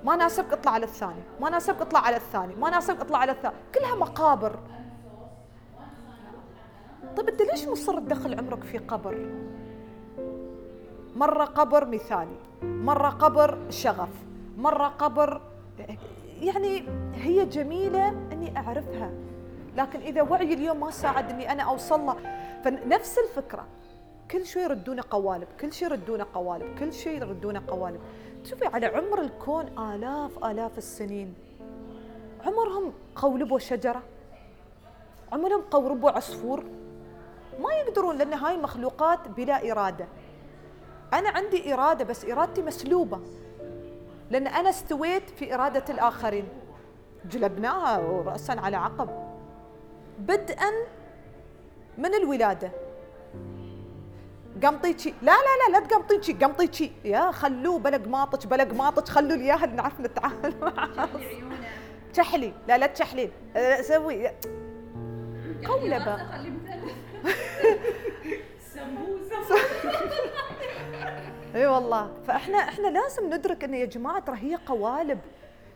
ما 0.04 0.16
ناسبك 0.16 0.54
اطلع 0.54 0.72
على 0.72 0.86
الثاني. 0.86 1.22
ما 1.42 1.50
ناسبك 1.50 1.82
اطلع 1.82 2.00
على 2.00 2.16
الثاني. 2.16 2.56
ما 2.56 2.70
ناسبك 2.70 3.02
اطلع 3.02 3.18
على 3.18 3.32
الثاني. 3.32 3.56
كلها 3.76 3.96
مقابر. 3.96 4.60
طيب 7.18 7.30
أنت 7.30 7.42
ليش 7.42 7.68
مصر 7.68 8.00
تدخل 8.00 8.40
عمرك 8.40 8.64
في 8.64 8.78
قبر؟ 8.78 9.30
مرة 11.16 11.46
قبر 11.46 11.86
مثالي 11.86 12.36
مرة 12.64 13.10
قبر 13.10 13.58
شغف 13.70 14.10
مرة 14.58 14.88
قبر 14.88 15.42
يعني 16.42 16.84
هي 17.14 17.46
جميلة 17.46 18.10
أني 18.10 18.58
أعرفها 18.58 19.12
لكن 19.78 20.00
إذا 20.00 20.22
وعي 20.22 20.54
اليوم 20.54 20.80
ما 20.80 20.92
ساعد 20.92 21.30
أني 21.30 21.52
أنا 21.52 21.64
أوصل 21.64 22.00
له 22.06 22.16
فنفس 22.64 23.18
الفكرة 23.18 23.66
كل 24.32 24.46
شوي 24.46 24.64
يردون 24.64 25.00
قوالب 25.00 25.48
كل 25.62 25.74
شيء 25.74 25.88
يردون 25.88 26.22
قوالب 26.22 26.80
كل 26.80 26.94
شيء 26.94 27.22
يردون 27.22 27.58
قوالب. 27.58 28.00
شوفي 28.44 28.66
على 28.66 28.86
عمر 28.86 29.22
الكون 29.22 29.80
آلاف 29.80 30.46
آلاف 30.46 30.78
السنين 30.78 31.34
عمرهم 32.46 32.94
قولبوا 33.16 33.60
شجرة 33.60 34.04
عمرهم 35.32 35.62
قوربوا 35.62 36.12
عصفور 36.12 36.64
ما 37.60 37.74
يقدرون 37.74 38.18
لأن 38.18 38.34
هاي 38.34 38.58
مخلوقات 38.58 39.28
بلا 39.28 39.72
إرادة. 39.72 40.08
أنا 41.14 41.30
عندي 41.30 41.74
إرادة 41.74 42.06
بس 42.06 42.26
إرادتي 42.26 42.62
مسلوبة. 42.62 43.20
لأن 44.30 44.48
أنا 44.48 44.70
استويت 44.70 45.30
في 45.30 45.54
إرادة 45.56 45.84
الآخرين. 45.90 46.48
جلبناها 47.32 47.98
ورأسا 47.98 48.52
على 48.52 48.78
عقب. 48.78 49.10
بدءا 50.20 50.72
من 51.98 52.14
الولادة. 52.14 52.72
قمطيتشي 54.64 55.14
لا 55.22 55.32
لا 55.32 55.72
لا 55.72 55.80
لا 55.80 55.86
تقمطيتشي 55.88 56.34
قمطيتشي 56.34 56.92
يا 57.06 57.32
خلوه 57.32 57.80
بلا 57.80 57.98
قماطج 57.98 58.48
بلا 58.48 58.64
قماطج 58.64 59.08
خلوا 59.10 59.38
لي 59.38 59.44
اياها 59.44 59.66
نعرف 59.66 60.00
نتعامل 60.02 60.54
معاه 60.62 61.10
تشحلي 62.14 62.54
لا 62.68 62.78
لا 62.78 62.88
تشحلين 62.88 63.32
لا، 63.56 63.82
سوي. 63.82 64.28
قولبة 65.68 66.16
إي 71.56 71.68
والله. 71.68 72.12
فاحنا 72.28 72.58
إحنا 72.58 72.88
لازم 72.88 73.34
ندرك 73.34 73.64
إن 73.64 73.74
يا 73.74 73.86
جماعة 73.86 74.20
ترى 74.20 74.38
هي 74.38 74.56
قوالب. 74.56 75.20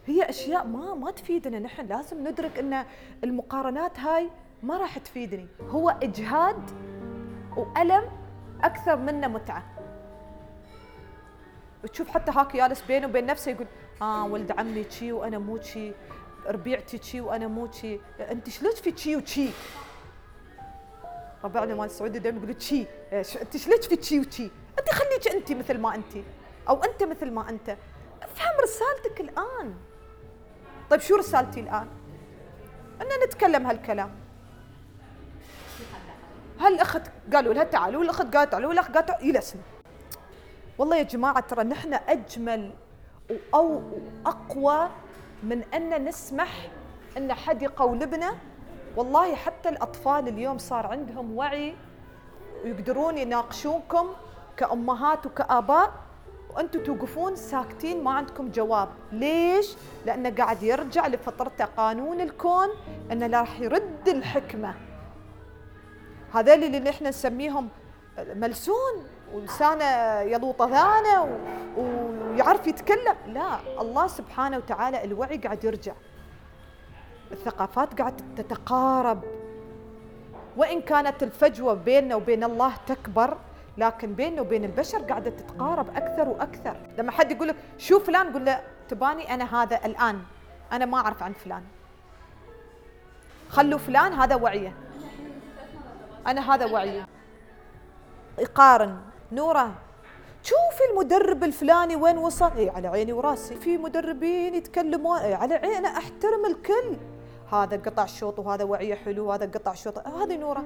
هي 0.06 0.30
أشياء 0.30 0.68
ما 0.68 0.94
ما 0.94 1.12
تفيدنا. 1.12 1.60
نحن 1.60 1.86
لازم 1.86 2.28
ندرك 2.28 2.60
إن 2.60 2.86
المقارنات 3.24 4.00
هاي 4.00 4.30
ما 4.64 4.78
راح 4.78 4.98
تفيدني. 4.98 5.48
هو 5.70 5.90
إجهاد 5.90 6.72
وألم 7.58 8.04
أكثر 8.64 8.96
منه 8.96 9.28
متعة. 9.28 9.64
وتشوف 11.84 12.10
حتى 12.10 12.32
هاك 12.32 12.56
جالس 12.56 12.82
بينه 12.82 13.08
وبين 13.08 13.26
نفسه 13.26 13.52
يقول 13.52 13.68
آه 14.02 14.26
ولد 14.26 14.52
عمي 14.52 14.86
شي 14.90 15.12
وأنا 15.12 15.38
مو 15.38 15.62
شي 15.62 15.92
ربيعتي 16.48 16.98
شي 17.04 17.22
وأنا 17.22 17.48
مو 17.48 17.72
شي. 17.72 18.00
أنت 18.20 18.50
شلون 18.50 18.76
في 18.76 18.98
شي 18.98 19.16
وشي؟ 19.16 19.50
ربعنا 21.44 21.76
مال 21.76 21.86
السعودي 21.86 22.20
دائما 22.20 22.38
يقولوا 22.38 22.56
إيش، 23.14 23.38
أنت 23.38 23.58
شلون 23.58 23.82
في 23.82 23.96
تشي 23.96 24.20
وتشي 24.20 24.50
أنت 24.80 24.90
خليك 24.90 25.28
أنت 25.36 25.52
مثل 25.52 25.78
ما 25.78 25.96
أنت 25.96 26.14
أو 26.70 26.84
أنت 26.84 27.04
مثل 27.04 27.32
ما 27.32 27.50
أنت. 27.50 27.78
أفهم 28.24 28.54
رسالتك 28.64 29.22
الآن. 29.22 29.76
طيب 30.90 31.00
شو 31.00 31.16
رسالتي 31.16 31.60
الآن؟ 31.60 31.88
ان 33.02 33.08
نتكلم 33.28 33.68
هالكلام. 33.68 34.16
هالاخت 36.60 37.02
قالوا 37.34 37.54
لها 37.54 37.64
تعالوا 37.64 38.00
والاخت 38.00 38.36
قالت 38.36 38.52
تعالوا 38.52 38.70
والاخ 38.70 38.92
قالت 38.92 39.10
يلسن 39.22 39.60
والله 40.78 40.98
يا 40.98 41.04
جماعة 41.04 41.40
ترى 41.40 41.64
نحن 41.64 41.94
أجمل 41.94 42.72
أو 43.54 43.82
أقوى 44.26 44.90
من 45.44 45.64
أن 45.74 46.06
نسمح 46.06 46.68
أن 47.18 47.34
حد 47.34 47.62
يقولبنا 47.62 48.36
والله 48.96 49.36
حتى 49.36 49.70
الأطفال 49.70 50.28
اليوم 50.28 50.58
صار 50.58 50.88
عندهم 50.88 51.38
وعي 51.38 51.76
ويقدرون 52.64 53.18
يناقشونكم. 53.18 54.14
كأمهات 54.58 55.26
وكآباء 55.26 55.92
وأنتم 56.50 56.84
توقفون 56.84 57.36
ساكتين 57.36 58.04
ما 58.04 58.12
عندكم 58.12 58.52
جواب. 58.52 58.90
ليش؟ 59.12 59.76
لأنه 60.06 60.30
قاعد 60.30 60.64
يرجع 60.64 61.08
لفطرته 61.08 61.66
قانون 61.66 62.22
الكون 62.22 62.68
إنه 63.12 63.40
راح 63.40 63.60
يرد 63.60 64.08
الحكمة. 64.08 64.76
هذول 66.34 66.64
اللي 66.64 66.90
إحنا 66.90 67.10
نسميهم 67.10 67.70
ملسون 68.18 68.94
ولسانه 69.34 69.86
يلوط 70.20 70.62
أذانه 70.62 71.40
ويعرف 71.78 72.68
يتكلم. 72.68 73.16
لا 73.28 73.82
الله 73.82 74.08
سبحانه 74.08 74.58
وتعالى 74.58 75.04
الوعي 75.04 75.38
قاعد 75.38 75.64
يرجع. 75.64 75.94
الثقافات 77.32 78.00
قاعد 78.00 78.36
تتقارب. 78.38 79.24
وإن 80.58 80.82
كانت 80.82 81.24
الفجوة 81.24 81.74
بيننا 81.74 82.16
وبين 82.16 82.44
الله 82.44 82.74
تكبر 82.88 83.38
لكن 83.78 84.14
بيننا 84.14 84.42
وبين 84.42 84.64
البشر 84.64 84.98
قاعدة 84.98 85.30
تتقارب 85.30 85.90
أكثر 85.96 86.30
وأكثر. 86.30 86.76
لما 86.98 87.12
حد 87.12 87.32
يقول 87.32 87.48
لك 87.48 87.56
شو 87.78 88.00
فلان 88.00 88.34
قول 88.34 88.46
له 88.46 88.64
تباني 88.90 89.34
أنا 89.34 89.64
هذا 89.64 89.86
الآن. 89.86 90.22
أنا 90.72 90.86
ما 90.86 90.98
أعرف 90.98 91.24
عن 91.24 91.34
فلان. 91.34 91.64
خلوا 93.50 93.80
فلان 93.80 94.14
هذا 94.14 94.36
وعيه. 94.36 94.74
أنا 96.28 96.54
هذا 96.54 96.66
وعيه. 96.66 97.08
يقارن. 98.40 98.98
نورة 99.32 99.72
شوفي 100.44 100.92
المدرب 100.92 101.44
الفلاني 101.44 101.96
وين 101.96 102.18
وصل؟ 102.18 102.52
اي 102.58 102.70
على 102.70 102.88
عيني 102.88 103.14
وراسي. 103.14 103.56
في 103.56 103.78
مدربين 103.78 104.56
يتكلمون 104.56 105.18
اي 105.18 105.34
على 105.34 105.56
عيني. 105.56 105.88
أحترم 105.88 106.46
الكل. 106.46 106.98
هذا 107.52 107.78
قطع 107.78 108.06
شوط 108.06 108.40
وهذا 108.40 108.64
وعيه 108.64 108.96
حلو 108.96 109.26
وهذا 109.26 109.46
قطع 109.46 109.74
شوط. 109.74 110.08
هذه 110.08 110.38
نورة. 110.38 110.64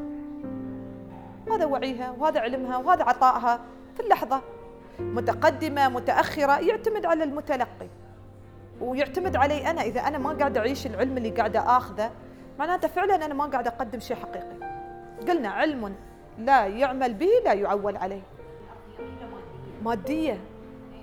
هذا 1.51 1.65
وعيها؟ 1.65 2.15
وهذا 2.19 2.39
علمها؟ 2.39 2.77
وهذا 2.77 3.03
عطائها 3.03 3.59
في 3.95 4.03
اللحظة. 4.03 4.41
متقدمة 4.99 5.89
متأخرة 5.89 6.59
يعتمد 6.59 7.05
على 7.05 7.23
المتلقي. 7.23 7.87
ويعتمد 8.81 9.35
علي 9.35 9.69
أنا. 9.69 9.81
إذا 9.81 10.01
أنا 10.01 10.17
ما 10.17 10.29
قاعدة 10.29 10.59
أعيش 10.59 10.87
العلم 10.87 11.17
اللي 11.17 11.29
قاعدة 11.29 11.77
آخذه 11.77 12.11
معناته 12.59 12.87
فعلا 12.87 13.25
أنا 13.25 13.33
ما 13.33 13.45
قاعدة 13.45 13.69
أقدم 13.69 13.99
شيء 13.99 14.17
حقيقي. 14.17 14.57
قلنا 15.27 15.49
علم 15.49 15.95
لا 16.39 16.65
يعمل 16.65 17.13
به 17.13 17.29
لا 17.45 17.53
يعول 17.53 17.97
عليه. 17.97 18.21
مادية. 19.83 20.39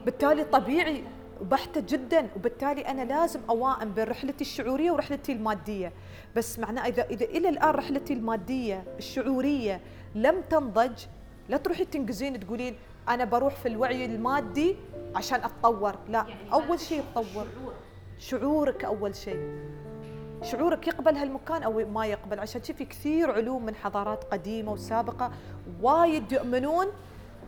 بالتالي 0.05 0.45
طبيعي. 0.45 1.05
وبحتة 1.41 1.81
جدا. 1.81 2.29
وبالتالي 2.37 2.81
أنا 2.81 3.03
لازم 3.03 3.41
أوائم 3.51 3.91
بين 3.91 4.05
رحلتي 4.05 4.45
الشعورية 4.45 4.91
ورحلتي 4.91 5.33
المادية. 5.33 5.93
بس 6.37 6.59
معناه 6.59 6.87
إذا 6.87 7.07
إذا 7.11 7.25
إلى 7.25 7.49
الآن 7.49 7.71
رحلتي 7.71 8.13
المادية 8.13 8.85
الشعورية 8.99 9.81
لم 10.15 10.41
تنضج. 10.51 11.05
لا 11.49 11.57
تروحي 11.57 11.85
تنقزين 11.85 12.41
تقولين 12.41 12.77
أنا 13.09 13.25
بروح 13.25 13.55
في 13.55 13.69
الوعي 13.69 14.05
المادي 14.05 14.77
عشان 15.15 15.41
أتطور. 15.45 15.95
لا 16.09 16.25
يعني 16.29 16.53
أول 16.53 16.81
شيء 16.81 16.99
يتطور 16.99 17.47
شعورك. 18.19 18.85
أول 18.85 19.15
شيء. 19.15 19.59
شعورك 20.43 20.89
يقبل 20.89 21.17
هالمكان 21.17 21.63
أو 21.63 21.73
ما 21.73 22.07
يقبل. 22.07 22.39
عشان 22.39 22.61
في 22.61 22.85
كثير 22.85 23.31
علوم 23.31 23.67
من 23.67 23.75
حضارات 23.75 24.25
قديمة 24.25 24.73
وسابقة 24.73 25.31
وايد 25.83 26.33
يؤمنون 26.33 26.87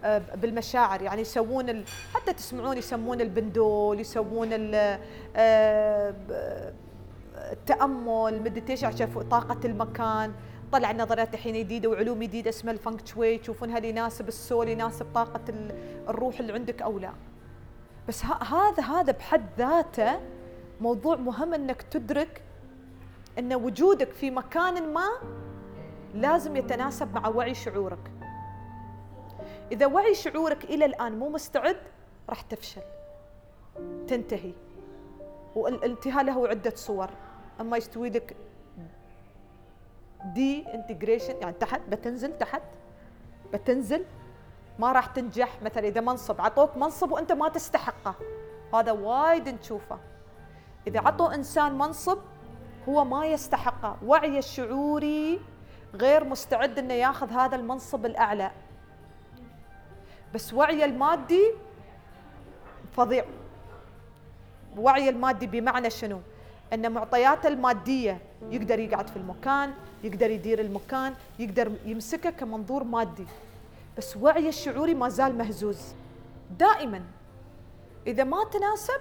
آه، 0.04 0.22
بالمشاعر. 0.34 1.02
يعني 1.02 1.20
يسوون 1.20 1.68
ال... 1.68 1.84
حتى 2.14 2.32
تسمعون 2.32 2.78
يسمون 2.78 3.20
البندول 3.20 4.00
يسوون 4.00 4.48
ال... 4.52 4.98
آه، 5.36 6.14
التأمل 7.52 8.42
مديتيشن 8.42 8.86
عشان 8.86 9.22
طاقة 9.30 9.60
المكان. 9.64 10.32
طلع 10.72 10.92
نظريات 10.92 11.34
الحين 11.34 11.54
جديدة 11.54 11.88
وعلوم 11.88 12.22
جديدة 12.22 12.50
اسمها 12.50 12.72
الفانك 12.72 13.06
شوي. 13.06 13.38
تشوفون 13.38 13.70
هل 13.70 13.84
يناسب 13.84 14.28
السول 14.28 14.68
يناسب 14.68 15.06
طاقة 15.14 15.40
الروح 16.08 16.38
اللي 16.40 16.52
عندك 16.52 16.82
أو 16.82 16.98
لا. 16.98 17.12
بس 18.08 18.24
هذا 18.24 18.82
هذا 18.82 19.12
بحد 19.12 19.46
ذاته 19.58 20.20
موضوع 20.80 21.16
مهم 21.16 21.54
إنك 21.54 21.82
تدرك 21.82 22.42
إن 23.38 23.54
وجودك 23.54 24.12
في 24.12 24.30
مكان 24.30 24.92
ما 24.92 25.08
لازم 26.14 26.56
يتناسب 26.56 27.14
مع 27.14 27.28
وعي 27.28 27.54
شعورك. 27.54 28.10
إذا 29.72 29.86
وعي 29.86 30.14
شعورك 30.14 30.64
إلى 30.64 30.84
الآن 30.84 31.18
مو 31.18 31.28
مستعد 31.28 31.76
راح 32.28 32.40
تفشل. 32.40 32.82
تنتهي. 34.08 34.52
والانتهاء 35.56 36.24
له 36.24 36.48
عدة 36.48 36.72
صور. 36.74 37.10
أما 37.60 37.76
يستوي 37.76 38.10
لك 38.10 38.36
دي 40.24 40.74
انتجريشن 40.74 41.34
يعني 41.40 41.52
تحت 41.52 41.80
بتنزل 41.88 42.38
تحت 42.38 42.62
بتنزل. 43.52 44.04
ما 44.78 44.92
راح 44.92 45.06
تنجح. 45.06 45.62
مثلا 45.62 45.88
إذا 45.88 46.00
منصب 46.00 46.40
عطوك 46.40 46.76
منصب 46.76 47.12
وأنت 47.12 47.32
ما 47.32 47.48
تستحقه. 47.48 48.14
هذا 48.74 48.92
وايد 48.92 49.48
نشوفه. 49.48 49.98
إذا 50.86 51.00
عطوا 51.00 51.34
إنسان 51.34 51.78
منصب 51.78 52.18
هو 52.88 53.04
ما 53.04 53.26
يستحقه. 53.26 53.96
وعي 54.04 54.38
الشعوري 54.38 55.40
غير 55.94 56.24
مستعد 56.24 56.78
إنه 56.78 56.94
ياخذ 56.94 57.32
هذا 57.32 57.56
المنصب 57.56 58.06
الأعلى. 58.06 58.50
بس 60.34 60.54
وعي 60.54 60.84
المادي 60.84 61.52
فظيع. 62.92 63.24
وعي 64.76 65.08
المادي 65.08 65.46
بمعنى 65.46 65.90
شنو؟ 65.90 66.20
إن 66.72 66.92
معطياته 66.92 67.48
المادية 67.48 68.18
يقدر 68.50 68.78
يقعد 68.78 69.08
في 69.08 69.16
المكان 69.16 69.74
يقدر 70.04 70.30
يدير 70.30 70.60
المكان 70.60 71.14
يقدر 71.38 71.72
يمسكه 71.84 72.30
كمنظور 72.30 72.84
مادي. 72.84 73.26
بس 73.98 74.16
وعيه 74.16 74.48
الشعوري 74.48 74.94
ما 74.94 75.08
زال 75.08 75.38
مهزوز. 75.38 75.80
دائما 76.58 77.02
إذا 78.06 78.24
ما 78.24 78.44
تناسب 78.44 79.00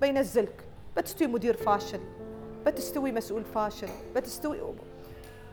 بينزلك. 0.00 0.64
بتستوي 0.96 1.26
مدير 1.28 1.56
فاشل 1.56 2.00
بتستوي 2.66 3.12
مسؤول 3.12 3.44
فاشل 3.44 3.88
بتستوي 4.16 4.58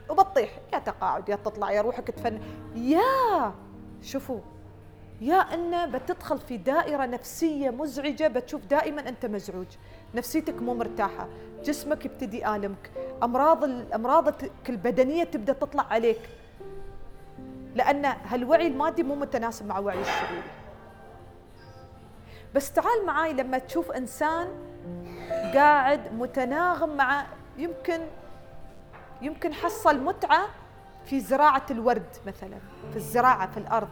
وبتطيح 0.10 0.60
يا 0.74 0.80
تقاعد 0.80 1.30
يا 1.30 1.36
تطلع 1.36 1.72
يا 1.72 1.82
روحك 1.82 2.08
تفن. 2.08 2.42
يا 2.76 3.54
شوفوا 4.02 4.40
يا 5.22 5.36
إنه 5.36 5.86
بتدخل 5.86 6.40
في 6.40 6.58
دائرة 6.58 7.06
نفسية 7.06 7.70
مزعجة 7.70 8.28
بتشوف 8.28 8.66
دائما 8.66 9.10
أنت 9.10 9.26
مزعوج. 9.26 9.68
نفسيتك 10.15 10.62
مو 10.62 10.73
مرتاحة 10.73 11.28
جسمك 11.63 12.06
يبتدي 12.06 12.39
يآلمك 12.39 12.91
أمراض 13.23 13.63
الامراض 13.63 14.34
البدنيه 14.69 15.23
تبدأ 15.23 15.54
تطلع 15.54 15.84
عليك. 15.84 16.19
لأن 17.76 18.06
هالوعي 18.06 18.67
المادي 18.67 19.04
مو 19.04 19.15
متناسب 19.15 19.67
مع 19.67 19.80
وعي 19.80 20.02
الشعوري 20.02 20.43
بس 22.56 22.71
تعال 22.71 23.06
معاي 23.06 23.34
لما 23.34 23.58
تشوف 23.58 23.91
إنسان 23.91 24.47
قاعد 25.54 26.13
متناغم 26.13 26.97
مع 26.97 27.26
يمكن 27.58 27.99
يمكن 29.21 29.54
حصل 29.54 29.99
متعة 29.99 30.47
في 31.06 31.19
زراعة 31.19 31.65
الورد 31.71 32.15
مثلا 32.28 32.58
في 32.91 32.95
الزراعة 32.95 33.52
في 33.52 33.58
الأرض 33.58 33.89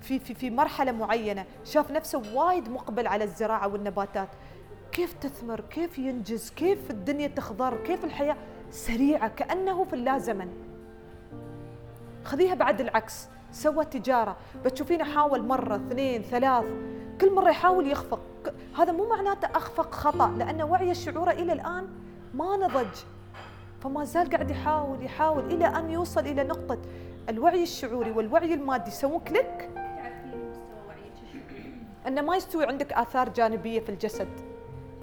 في 0.00 0.18
في 0.18 0.34
في 0.34 0.50
مرحلة 0.50 0.92
معينة 0.92 1.44
شاف 1.64 1.90
نفسه 1.90 2.22
وايد 2.34 2.68
مقبل 2.68 3.06
على 3.06 3.24
الزراعة 3.24 3.68
والنباتات. 3.68 4.28
كيف 4.92 5.12
تثمر 5.12 5.60
كيف 5.60 5.98
ينجز 5.98 6.50
كيف 6.50 6.90
الدنيا 6.90 7.26
تخضر 7.26 7.76
كيف 7.76 8.04
الحياة 8.04 8.36
سريعة 8.70 9.28
كأنه 9.28 9.84
في 9.84 9.92
اللازمن 9.92 10.48
خذيها 12.24 12.54
بعد 12.54 12.80
العكس 12.80 13.28
سوى 13.52 13.84
تجارة. 13.84 14.36
بتشوفينه 14.64 15.04
حاول 15.04 15.42
مرة 15.42 15.76
اثنين 15.76 16.22
ثلاث. 16.22 16.64
كل 17.20 17.34
مرة 17.34 17.50
يحاول 17.50 17.90
يخفق. 17.90 18.20
هذا 18.78 18.92
مو 18.92 19.08
معناته 19.08 19.48
أخفق 19.54 19.94
خطأ 19.94 20.34
لأن 20.38 20.62
وعي 20.62 20.90
الشعور 20.90 21.30
إلى 21.30 21.52
الآن 21.52 21.88
ما 22.34 22.56
نضج. 22.56 22.96
فما 23.80 24.04
زال 24.04 24.30
قاعد 24.30 24.50
يحاول 24.50 25.04
يحاول 25.04 25.44
إلى 25.44 25.66
أن 25.66 25.90
يوصل 25.90 26.20
إلى 26.20 26.44
نقطة. 26.44 26.78
الوعي 27.28 27.62
الشعوري 27.62 28.10
والوعي 28.10 28.54
المادي 28.54 28.90
يسوون 28.90 29.20
كليك 29.20 29.70
إنه 32.06 32.20
ما 32.22 32.36
يستوي 32.36 32.66
عندك 32.66 32.92
آثار 32.92 33.28
جانبية 33.28 33.80
في 33.80 33.88
الجسد. 33.88 34.51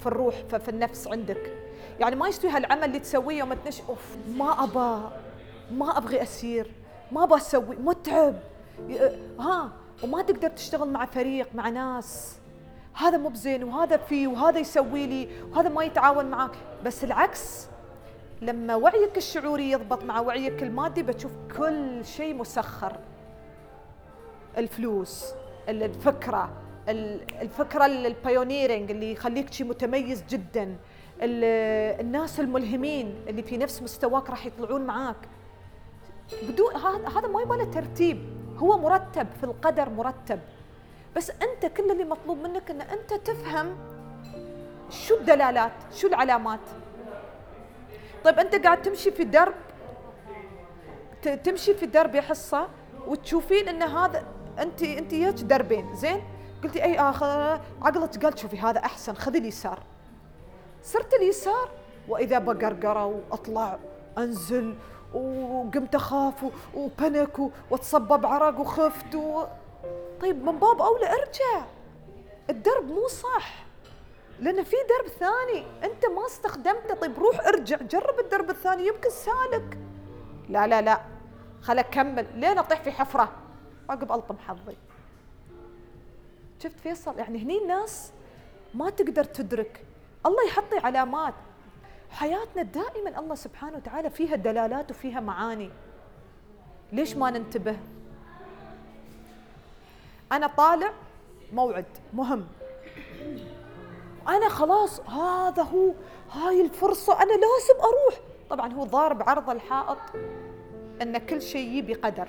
في 0.00 0.06
الروح 0.06 0.34
في 0.34 0.68
النفس 0.68 1.08
عندك. 1.08 1.56
يعني 2.00 2.16
ما 2.16 2.28
يستوي 2.28 2.50
هالعمل 2.50 2.84
اللي 2.84 2.98
تسويه 2.98 3.38
يوم 3.38 3.54
تنش 3.54 3.80
أوف 3.88 4.16
ما 4.36 4.64
ابى 4.64 5.08
ما 5.70 5.98
أبغي 5.98 6.22
أسير 6.22 6.72
ما 7.12 7.24
أبغى 7.24 7.38
أسوي 7.38 7.76
متعب. 7.76 8.34
ها 9.40 9.70
وما 10.04 10.22
تقدر 10.22 10.48
تشتغل 10.48 10.88
مع 10.88 11.04
فريق 11.04 11.48
مع 11.54 11.68
ناس. 11.68 12.36
هذا 12.94 13.16
مو 13.16 13.28
بزين 13.28 13.64
وهذا 13.64 13.96
فيه 13.96 14.28
وهذا 14.28 14.58
يسوي 14.58 15.06
لي 15.06 15.28
وهذا 15.50 15.68
ما 15.68 15.84
يتعاون 15.84 16.26
معك 16.26 16.56
بس 16.84 17.04
العكس 17.04 17.66
لما 18.42 18.74
وعيك 18.74 19.16
الشعوري 19.16 19.70
يضبط 19.70 20.04
مع 20.04 20.20
وعيك 20.20 20.62
المادي 20.62 21.02
بتشوف 21.02 21.32
كل 21.56 22.04
شيء 22.04 22.34
مسخر. 22.34 22.96
الفلوس 24.58 25.24
الفكرة. 25.68 26.50
الفكرة 26.88 27.86
البايونيرنج 27.86 28.90
اللي 28.90 29.12
يخليك 29.12 29.52
شيء 29.52 29.66
متميز 29.66 30.24
جدا. 30.28 30.76
الناس 31.22 32.40
الملهمين 32.40 33.14
اللي 33.28 33.42
في 33.42 33.56
نفس 33.56 33.82
مستواك 33.82 34.30
راح 34.30 34.46
يطلعون 34.46 34.80
معاك. 34.80 35.28
بدون 36.42 36.76
هذا 36.76 37.28
ما 37.28 37.42
يبغى 37.42 37.66
ترتيب. 37.66 38.18
هو 38.56 38.78
مرتب 38.78 39.26
في 39.40 39.44
القدر 39.44 39.90
مرتب. 39.90 40.40
بس 41.16 41.30
أنت 41.30 41.66
كل 41.76 41.90
اللي 41.90 42.04
مطلوب 42.04 42.38
منك 42.38 42.70
إن 42.70 42.80
أنت 42.80 43.14
تفهم 43.14 43.76
شو 44.90 45.16
الدلالات 45.16 45.72
شو 45.94 46.06
العلامات. 46.08 46.60
طيب 48.24 48.38
أنت 48.38 48.54
قاعد 48.54 48.82
تمشي 48.82 49.10
في 49.10 49.24
درب 49.24 49.54
تمشي 51.44 51.74
في 51.74 51.86
درب 51.86 52.14
يا 52.14 52.20
حصة 52.20 52.68
وتشوفين 53.06 53.68
إن 53.68 53.82
هذا 53.82 54.24
انت 54.58 54.82
أنت 54.82 55.14
هيك 55.14 55.34
دربين 55.34 55.94
زين؟ 55.94 56.22
قلتي 56.64 56.84
أي 56.84 56.98
آخر. 56.98 57.60
عقلك 57.82 58.24
قال 58.24 58.38
شوفي 58.38 58.58
هذا 58.58 58.78
أحسن 58.78 59.14
خذي 59.14 59.38
اليسار. 59.38 59.82
صرت 60.82 61.14
اليسار 61.14 61.70
وإذا 62.08 62.38
بقرقرة 62.38 63.06
وأطلع 63.06 63.78
أنزل 64.18 64.76
وقمت 65.14 65.94
أخاف 65.94 66.44
وبنك 66.74 67.38
واتصبب 67.70 68.26
عرق 68.26 68.60
وخفت 68.60 69.14
و... 69.14 69.44
طيب 70.20 70.44
من 70.44 70.58
باب 70.58 70.82
أولى 70.82 71.06
أرجع. 71.06 71.66
الدرب 72.50 72.84
مو 72.84 73.08
صح 73.08 73.64
لأن 74.40 74.64
في 74.64 74.76
درب 74.88 75.08
ثاني 75.08 75.66
أنت 75.84 76.06
ما 76.06 76.26
استخدمته. 76.26 76.94
طيب 76.94 77.18
روح 77.18 77.46
ارجع 77.46 77.76
جرب 77.76 78.18
الدرب 78.20 78.50
الثاني 78.50 78.86
يمكن 78.86 79.10
سالك. 79.10 79.78
لا 80.48 80.66
لا 80.66 80.80
لا 80.80 81.00
خل 81.62 81.78
اكمل 81.78 82.26
لين 82.34 82.58
اطيح 82.58 82.82
في 82.82 82.90
حفرة؟ 82.90 83.28
عقب 83.90 84.12
ألطم 84.12 84.38
حظي. 84.38 84.76
شفت 86.62 86.80
فيصل؟ 86.80 87.18
يعني 87.18 87.38
هني 87.38 87.58
الناس 87.58 88.12
ما 88.74 88.90
تقدر 88.90 89.24
تدرك. 89.24 89.84
الله 90.26 90.46
يحطي 90.46 90.78
علامات. 90.78 91.34
حياتنا 92.10 92.62
دائما 92.62 93.20
الله 93.20 93.34
سبحانه 93.34 93.76
وتعالى 93.76 94.10
فيها 94.10 94.36
دلالات 94.36 94.90
وفيها 94.90 95.20
معاني. 95.20 95.70
ليش 96.92 97.16
ما 97.16 97.30
ننتبه؟ 97.30 97.76
أنا 100.32 100.46
طالع 100.46 100.92
موعد 101.52 101.84
مهم. 102.12 102.46
أنا 104.28 104.48
خلاص 104.48 105.00
هذا 105.00 105.62
هو 105.62 105.94
هاي 106.32 106.60
الفرصة 106.60 107.22
أنا 107.22 107.32
لازم 107.32 107.80
أروح. 107.80 108.20
طبعا 108.50 108.72
هو 108.72 108.84
ضارب 108.84 109.28
عرض 109.28 109.50
الحائط 109.50 109.98
إن 111.02 111.18
كل 111.18 111.42
شيء 111.42 111.82
بقدر 111.86 112.28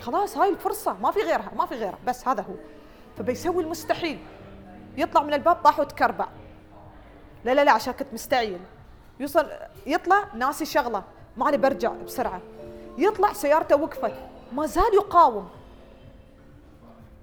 خلاص 0.00 0.36
هاي 0.36 0.48
الفرصة 0.48 0.92
ما 0.92 1.10
في 1.10 1.20
غيرها 1.20 1.52
ما 1.56 1.66
في 1.66 1.74
غيرها 1.74 1.98
بس 2.06 2.28
هذا 2.28 2.42
هو. 2.42 2.54
فبيسوي 3.18 3.62
المستحيل. 3.62 4.18
يطلع 4.96 5.22
من 5.22 5.34
الباب 5.34 5.56
طاح 5.56 5.80
وتكربع. 5.80 6.26
لا 7.44 7.54
لا 7.54 7.64
لا 7.64 7.72
عشان 7.72 7.92
كنت 7.92 8.08
مستعجل. 8.12 8.60
يوصل 9.20 9.46
يطلع 9.86 10.24
ناسي 10.34 10.64
شغلة. 10.64 11.02
ما 11.36 11.46
علي 11.46 11.56
برجع 11.56 11.92
بسرعة. 11.92 12.40
يطلع 12.98 13.32
سيارته 13.32 13.76
وقفت. 13.76 14.14
ما 14.52 14.66
زال 14.66 14.94
يقاوم. 14.94 15.48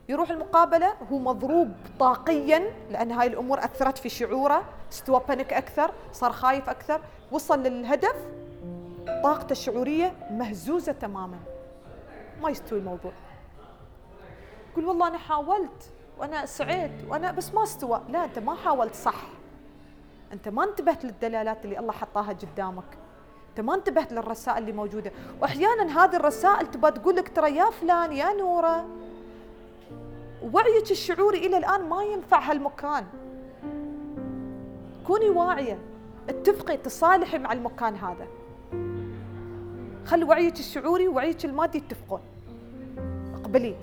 يروح 0.09 0.29
المقابلة 0.29 0.93
هو 1.11 1.19
مضروب 1.19 1.71
طاقيا 1.99 2.73
لأن 2.91 3.11
هاي 3.11 3.27
الأمور 3.27 3.59
أثرت 3.59 3.97
في 3.97 4.09
شعوره. 4.09 4.63
استوى 4.91 5.21
بانيك 5.27 5.53
أكثر 5.53 5.91
صار 6.13 6.31
خايف 6.31 6.69
أكثر. 6.69 7.01
وصل 7.31 7.63
للهدف. 7.63 8.15
طاقته 9.23 9.51
الشعورية 9.51 10.13
مهزوزة 10.31 10.91
تماما. 10.91 11.39
ما 12.41 12.49
يستوي 12.49 12.79
الموضوع. 12.79 13.11
يقول 14.71 14.85
والله 14.85 15.07
أنا 15.07 15.17
حاولت 15.17 15.91
وأنا 16.17 16.45
سعيت 16.45 16.91
وأنا 17.09 17.31
بس 17.31 17.53
ما 17.53 17.63
استوى. 17.63 18.01
لا 18.09 18.25
أنت 18.25 18.39
ما 18.39 18.55
حاولت 18.55 18.95
صح. 18.95 19.23
أنت 20.33 20.49
ما 20.49 20.63
انتبهت 20.63 21.05
للدلالات 21.05 21.65
اللي 21.65 21.79
الله 21.79 21.91
حطاها 21.91 22.33
قدامك. 22.33 22.97
أنت 23.49 23.61
ما 23.61 23.75
انتبهت 23.75 24.13
للرسائل 24.13 24.57
اللي 24.57 24.71
موجودة. 24.71 25.11
واحيانا 25.41 26.03
هذه 26.03 26.15
الرسائل 26.15 26.71
تبى 26.71 26.91
تقول 26.91 27.15
لك 27.15 27.35
ترى 27.35 27.55
يا 27.55 27.69
فلان 27.69 28.13
يا 28.13 28.33
نورة. 28.33 28.85
وعيك 30.53 30.91
الشعوري 30.91 31.37
إلى 31.37 31.57
الآن 31.57 31.89
ما 31.89 32.03
ينفع 32.03 32.39
هالمكان. 32.39 33.05
كوني 35.07 35.29
واعية. 35.29 35.79
اتفقي 36.29 36.77
تصالحي 36.77 37.37
مع 37.37 37.53
المكان 37.53 37.95
هذا. 37.95 38.27
خلي 40.05 40.23
وعيك 40.23 40.59
الشعوري 40.59 41.07
ووعيك 41.07 41.45
المادي 41.45 41.77
يتفقون 41.77 42.21
اقبلي. 43.33 43.75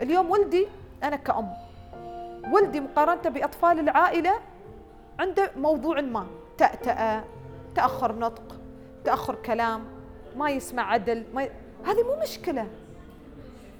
اليوم 0.00 0.30
ولدي 0.30 0.66
أنا 1.02 1.16
كأم. 1.16 1.48
ولدي 2.52 2.80
مقارنة 2.80 3.22
بأطفال 3.22 3.78
العائلة 3.78 4.32
عنده 5.18 5.50
موضوع 5.56 6.00
ما. 6.00 6.26
تأتأة 6.58 7.24
تأخر 7.74 8.18
نطق 8.18 8.60
تأخر 9.04 9.34
كلام 9.34 9.84
ما 10.36 10.50
يسمع 10.50 10.92
عدل 10.92 11.24
ما 11.34 11.42
ي... 11.42 11.50
هذه 11.86 12.02
مو 12.02 12.22
مشكلة. 12.22 12.68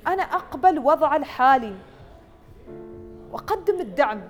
أنا 0.07 0.23
أقبل 0.23 0.79
وضع 0.79 1.17
الحالي. 1.17 1.75
وأقدم 3.33 3.81
الدعم. 3.81 4.21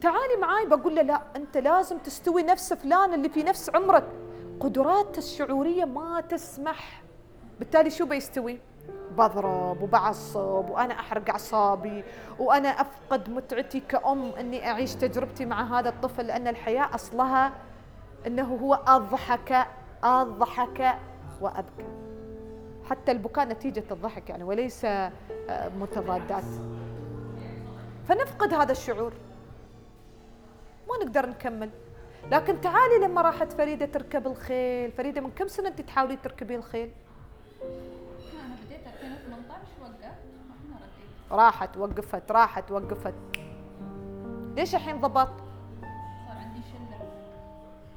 تعالي 0.00 0.36
معاي 0.40 0.66
بقول 0.66 0.96
له 0.96 1.02
لا 1.02 1.22
أنت 1.36 1.56
لازم 1.56 1.98
تستوي 1.98 2.42
نفس 2.42 2.72
فلان 2.72 3.14
اللي 3.14 3.28
في 3.28 3.42
نفس 3.42 3.70
عمرك. 3.74 4.04
قدراته 4.60 5.18
الشعورية 5.18 5.84
ما 5.84 6.20
تسمح. 6.20 7.02
بالتالي 7.58 7.90
شو 7.90 8.06
بيستوي؟ 8.06 8.58
بضرب 9.10 9.82
وبعصب 9.82 10.70
وأنا 10.70 10.94
أحرق 10.94 11.30
أعصابي 11.30 12.04
وأنا 12.38 12.68
أفقد 12.68 13.30
متعتي 13.30 13.80
كأم 13.80 14.32
إني 14.40 14.70
أعيش 14.70 14.94
تجربتي 14.94 15.44
مع 15.44 15.78
هذا 15.78 15.88
الطفل 15.88 16.26
لأن 16.26 16.48
الحياة 16.48 16.94
أصلها 16.94 17.52
إنه 18.26 18.54
هو 18.62 18.74
أضحك 18.74 19.66
أضحك 20.04 20.98
وأبكى. 21.40 21.84
حتى 22.90 23.12
البكاء 23.12 23.48
نتيجة 23.48 23.84
الضحك 23.90 24.30
يعني 24.30 24.44
وليس 24.44 24.84
آه، 24.84 25.12
متضادات. 25.80 26.44
فنفقد 28.08 28.54
هذا 28.54 28.72
الشعور. 28.72 29.12
ما 30.88 31.04
نقدر 31.04 31.26
نكمل. 31.26 31.70
لكن 32.30 32.60
تعالي 32.60 32.98
لما 33.02 33.22
راحت 33.22 33.52
فريدة 33.52 33.86
تركب 33.86 34.26
الخيل. 34.26 34.92
فريدة 34.92 35.20
من 35.20 35.30
كم 35.30 35.48
سنة 35.48 35.68
أنت 35.68 35.80
تحاولي 35.80 36.16
تركبين 36.16 36.58
الخيل 36.58 36.90
أنا 38.44 38.54
بديت 38.66 38.86
2018 38.86 39.62
وقفت 39.82 40.02
ما 40.70 40.76
رديت 40.76 41.17
راحت 41.30 41.76
وقفت 41.76 42.32
راحت 42.32 42.70
وقفت. 42.70 43.14
ليش 44.56 44.74
الحين 44.74 45.00
ضبط؟ 45.00 45.28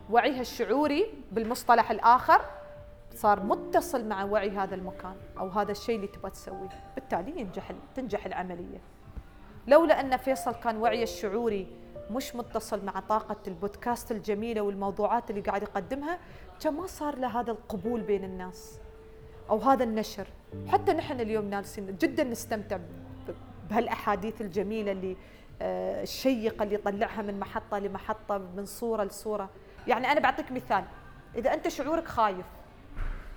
وعيها 0.09 0.41
الشعوري 0.41 1.13
بالمصطلح 1.31 1.91
الآخر 1.91 2.41
صار 3.13 3.43
متصل 3.43 4.07
مع 4.07 4.23
وعي 4.23 4.49
هذا 4.49 4.75
المكان 4.75 5.15
أو 5.37 5.49
هذا 5.49 5.71
الشيء 5.71 5.95
اللي 5.95 6.07
تبغى 6.07 6.31
تسويه. 6.31 6.69
بالتالي 6.95 7.39
ينجح 7.39 7.71
تنجح 7.95 8.25
العملية. 8.25 8.81
لولا 9.67 9.99
أن 9.99 10.17
فيصل 10.17 10.51
كان 10.51 10.77
وعيه 10.77 11.03
الشعوري 11.03 11.67
مش 12.11 12.35
متصل 12.35 12.85
مع 12.85 12.99
طاقة 12.99 13.37
البودكاست 13.47 14.11
الجميلة 14.11 14.61
والموضوعات 14.61 15.29
اللي 15.29 15.41
قاعد 15.41 15.63
يقدمها 15.63 16.19
كان 16.63 16.73
ما 16.73 16.87
صار 16.87 17.17
له 17.17 17.39
هذا 17.39 17.51
القبول 17.51 18.01
بين 18.01 18.23
الناس 18.23 18.79
أو 19.49 19.57
هذا 19.57 19.83
النشر. 19.83 20.27
حتى 20.67 20.93
نحن 20.93 21.19
اليوم 21.19 21.45
نالسين 21.45 21.97
جدا 21.97 22.23
نستمتع. 22.23 22.79
ب- 23.63 23.69
بهالأحاديث 23.69 24.41
الجميلة 24.41 24.91
اللي 24.91 25.17
آه، 25.63 26.03
الشيقة 26.03 26.63
اللي 26.63 26.75
يطلعها 26.75 27.21
من 27.21 27.39
محطة 27.39 27.79
لمحطة 27.79 28.37
من 28.37 28.65
صورة 28.65 29.03
لصورة. 29.03 29.49
يعني 29.87 30.11
أنا 30.11 30.19
بعطيك 30.19 30.51
مثال. 30.51 30.83
إذا 31.35 31.53
أنت 31.53 31.67
شعورك 31.67 32.07
خايف 32.07 32.45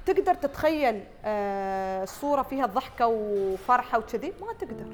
تقدر 0.07 0.35
تتخيل 0.35 1.05
آه، 1.25 2.05
صورة 2.05 2.43
فيها 2.43 2.67
ضحكة 2.67 3.07
وفرحة 3.07 3.99
وكذي؟ 3.99 4.33
ما 4.41 4.53
تقدر. 4.53 4.87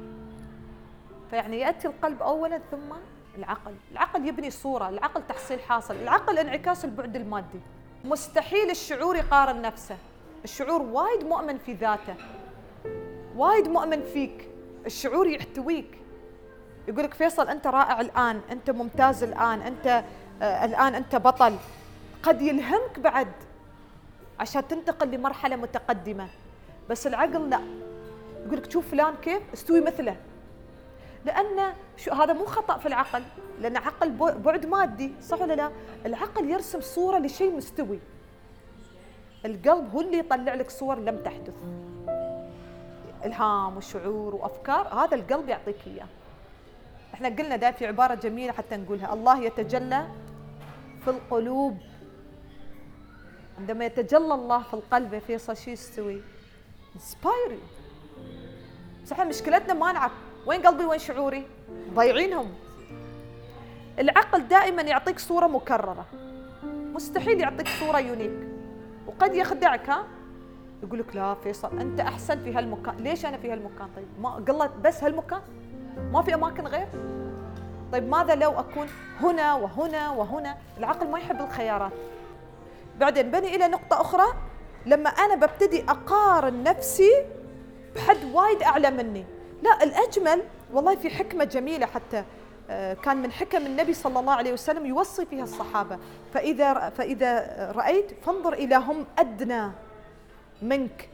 فيعني 1.29 1.59
يأتي 1.59 1.87
القلب 1.87 2.21
أولا 2.21 2.61
ثم 2.71 2.91
العقل. 3.37 3.75
العقل 3.91 4.27
يبني 4.27 4.49
صورة 4.51 4.89
العقل 4.89 5.27
تحصيل 5.27 5.59
حاصل. 5.59 5.95
العقل 5.95 6.37
انعكاس 6.37 6.85
البعد 6.85 7.15
المادي. 7.15 7.59
مستحيل 8.05 8.69
الشعور 8.69 9.15
يقارن 9.15 9.61
نفسه. 9.61 9.97
الشعور 10.43 10.81
وايد 10.81 11.23
مؤمن 11.23 11.57
في 11.57 11.73
ذاته. 11.73 12.15
وايد 13.35 13.67
مؤمن 13.67 14.01
فيك. 14.03 14.47
الشعور 14.85 15.27
يحتويك. 15.27 15.97
يقول 16.87 17.03
لك 17.03 17.13
فيصل 17.13 17.47
أنت 17.47 17.67
رائع 17.67 18.01
الآن 18.01 18.41
أنت 18.51 18.69
ممتاز 18.69 19.23
الآن 19.23 19.61
أنت 19.61 20.03
آه 20.41 20.65
الآن 20.65 20.95
أنت 20.95 21.15
بطل. 21.15 21.55
قد 22.23 22.41
يلهمك 22.41 22.99
بعد 22.99 23.27
عشان 24.39 24.67
تنتقل 24.67 25.11
لمرحلة 25.11 25.55
متقدمة. 25.55 26.27
بس 26.89 27.07
العقل 27.07 27.49
لا. 27.49 27.61
يقول 28.45 28.57
لك 28.57 28.71
شوف 28.71 28.91
فلان 28.91 29.15
كيف 29.21 29.41
استوي 29.53 29.81
مثله. 29.81 30.15
لأن 31.25 31.73
شو 31.97 32.11
هذا 32.11 32.33
مو 32.33 32.45
خطأ 32.45 32.77
في 32.77 32.85
العقل. 32.85 33.23
لأن 33.59 33.77
عقل 33.77 34.11
بعد 34.43 34.65
مادي 34.65 35.13
صح 35.21 35.41
ولا 35.41 35.53
لا؟ 35.53 35.71
العقل 36.05 36.49
يرسم 36.49 36.81
صورة 36.81 37.17
لشيء 37.17 37.55
مستوي. 37.55 37.99
القلب 39.45 39.95
هو 39.95 40.01
اللي 40.01 40.17
يطلع 40.17 40.53
لك 40.53 40.69
صور 40.69 40.99
لم 40.99 41.17
تحدث. 41.17 41.53
إلهام 43.25 43.77
وشعور 43.77 44.35
وأفكار 44.35 44.87
هذا 44.87 45.15
القلب 45.15 45.49
يعطيك 45.49 45.87
إياه. 45.87 46.07
إحنا 47.13 47.29
قلنا 47.29 47.55
ده 47.55 47.71
في 47.71 47.87
عبارة 47.87 48.15
جميلة 48.15 48.53
حتى 48.53 48.77
نقولها 48.77 49.13
الله 49.13 49.43
يتجلى 49.43 50.07
في 51.03 51.09
القلوب. 51.09 51.77
عندما 53.59 53.85
يتجلى 53.85 54.33
الله 54.33 54.63
في 54.63 54.73
القلب 54.73 55.13
يا 55.13 55.19
فيصل 55.19 55.57
شو 55.57 55.71
يستوي؟ 55.71 56.21
بس 59.03 59.11
إحنا 59.11 59.23
مشكلتنا 59.23 59.73
ما 59.73 59.91
نعرف 59.91 60.11
وين 60.45 60.61
قلبي 60.67 60.85
وين 60.85 60.99
شعوري. 60.99 61.47
ضايعينهم. 61.93 62.53
العقل 63.99 64.47
دائما 64.47 64.81
يعطيك 64.81 65.19
صورة 65.19 65.47
مكررة. 65.47 66.05
مستحيل 66.93 67.39
يعطيك 67.39 67.67
صورة 67.79 67.99
يونيك 67.99 68.47
وقد 69.07 69.35
يخدعك 69.35 69.89
ها؟ 69.89 70.03
يقول 70.83 70.99
لك 70.99 71.15
لا 71.15 71.33
فيصل 71.33 71.79
أنت 71.79 71.99
أحسن 71.99 72.39
في 72.39 72.53
هالمكان. 72.53 72.95
ليش 72.97 73.25
أنا 73.25 73.37
في 73.37 73.51
هالمكان؟ 73.51 73.87
طيب 73.95 74.07
ما 74.21 74.29
قلت 74.29 74.71
بس 74.83 75.03
هالمكان؟ 75.03 75.41
ما 76.11 76.21
في 76.21 76.33
أماكن 76.33 76.67
غير؟ 76.67 76.87
طيب 77.91 78.09
ماذا 78.09 78.35
لو 78.35 78.51
أكون 78.51 78.87
هنا 79.19 79.55
وهنا 79.55 80.11
وهنا؟ 80.11 80.57
العقل 80.77 81.07
ما 81.07 81.19
يحب 81.19 81.41
الخيارات. 81.41 81.91
بعدين 82.99 83.31
بني 83.31 83.55
إلى 83.55 83.67
نقطة 83.67 84.01
أخرى. 84.01 84.25
لما 84.85 85.09
أنا 85.09 85.35
ببتدي 85.35 85.83
أقارن 85.83 86.63
نفسي 86.63 87.25
بحد 87.95 88.17
وايد 88.33 88.63
أعلى 88.63 88.91
مني. 88.91 89.25
لا 89.63 89.83
الأجمل 89.83 90.41
والله 90.73 90.95
في 90.95 91.09
حكمة 91.09 91.43
جميلة 91.43 91.85
حتى 91.85 92.23
آه، 92.69 92.93
كان 92.93 93.17
من 93.17 93.31
حكم 93.31 93.57
النبي 93.57 93.93
صلى 93.93 94.19
الله 94.19 94.33
عليه 94.33 94.53
وسلم 94.53 94.85
يوصي 94.85 95.25
فيها 95.25 95.43
الصحابة. 95.43 95.97
فإذا 96.33 96.89
فإذا 96.89 97.71
رأيت 97.75 98.11
فانظر 98.25 98.53
إلى 98.53 98.75
هم 98.75 99.05
أدنى. 99.19 99.71
منك 100.61 101.09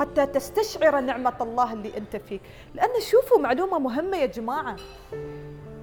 حتى 0.00 0.26
تستشعر 0.26 1.00
نعمة 1.00 1.36
الله 1.40 1.72
اللي 1.72 1.96
أنت 1.96 2.16
فيه 2.16 2.40
لأن 2.74 3.00
شوفوا 3.00 3.38
معلومة 3.38 3.78
مهمة 3.78 4.16
يا 4.16 4.26
جماعة. 4.26 4.76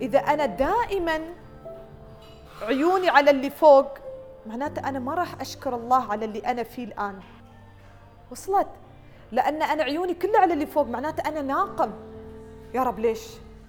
إذا 0.02 0.20
أنا 0.20 0.46
دائما 0.46 1.20
عيوني 2.62 3.10
على 3.10 3.32
اللي 3.32 3.50
فوق 3.50 3.88
معناته 4.46 4.90
أنا 4.90 5.00
ما 5.00 5.14
راح 5.14 5.42
أشكر 5.42 5.76
الله 5.76 6.12
على 6.12 6.26
اللي 6.26 6.40
أنا 6.40 6.64
فيه 6.64 6.84
الآن. 6.84 7.20
وصلت؟ 8.32 8.68
لأن 9.32 9.62
أنا 9.62 9.84
عيوني 9.84 10.14
كلها 10.14 10.40
على 10.40 10.54
اللي 10.54 10.66
فوق 10.66 10.88
معناته 10.88 11.30
أنا 11.30 11.42
ناقم. 11.42 11.92
يا 12.74 12.84
رب 12.84 13.00
ليش؟ 13.00 13.28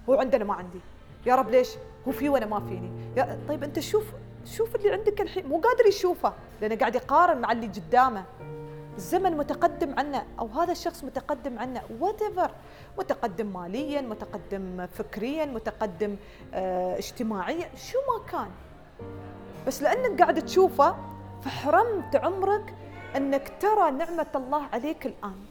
هو 0.09 0.19
عندنا 0.19 0.43
ما 0.43 0.53
عندي. 0.53 0.79
يا 1.25 1.35
رب 1.35 1.49
ليش؟ 1.49 1.69
هو 2.07 2.11
في 2.11 2.29
وأنا 2.29 2.45
ما 2.45 2.59
فيني. 2.59 2.89
يا 3.17 3.39
طيب 3.47 3.63
أنت 3.63 3.79
شوف 3.79 4.03
شوف 4.45 4.75
اللي 4.75 4.91
عندك 4.91 5.21
الحين. 5.21 5.47
مو 5.47 5.59
قادر 5.59 5.85
يشوفه 5.85 6.33
لأنه 6.61 6.75
قاعد 6.75 6.95
يقارن 6.95 7.41
مع 7.41 7.51
اللي 7.51 7.67
قدامه. 7.67 8.23
الزمن 8.95 9.37
متقدم 9.37 9.99
عنا 9.99 10.25
أو 10.39 10.47
هذا 10.47 10.71
الشخص 10.71 11.03
متقدم 11.03 11.59
عنا 11.59 11.81
وات 11.99 12.21
متقدم 12.97 13.45
ماليا 13.53 14.01
متقدم 14.01 14.87
فكريا 14.87 15.45
متقدم 15.45 16.15
آه 16.53 16.97
اجتماعيا 16.97 17.69
شو 17.75 17.97
ما 17.97 18.31
كان. 18.31 18.51
بس 19.67 19.81
لأنك 19.81 20.21
قاعد 20.21 20.45
تشوفه 20.45 20.95
فحرمت 21.43 22.15
عمرك 22.15 22.73
إنك 23.15 23.53
ترى 23.59 23.91
نعمة 23.91 24.27
الله 24.35 24.63
عليك 24.73 25.05
الآن. 25.05 25.45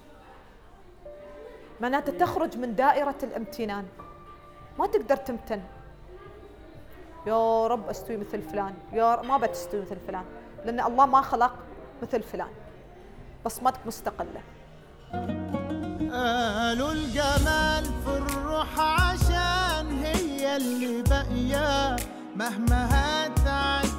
معناته 1.80 2.18
تخرج 2.18 2.58
من 2.58 2.74
دائرة 2.74 3.14
الامتنان. 3.22 3.86
ما 4.78 4.86
تقدر 4.86 5.16
تمتن. 5.16 5.62
يا 7.26 7.66
رب 7.66 7.88
أستوي 7.88 8.16
مثل 8.16 8.42
فلان. 8.42 8.74
يا 8.92 9.14
رب 9.14 9.24
ما 9.24 9.36
بتستوي 9.36 9.80
مثل 9.80 9.96
فلان. 10.06 10.24
لأن 10.64 10.80
الله 10.80 11.06
ما 11.06 11.20
خلق 11.20 11.54
مثل 12.02 12.22
فلان. 12.22 12.50
بصمتك 13.44 13.86
مستقلة. 13.86 14.42
قالوا 16.12 16.92
الجمال 16.92 17.84
في 17.84 18.10
الروح 18.16 18.80
عشان 18.80 20.04
هي 20.04 20.56
اللي 20.56 21.02
باقية. 21.02 21.96
مهما 22.36 22.88
هتعدي 22.90 23.93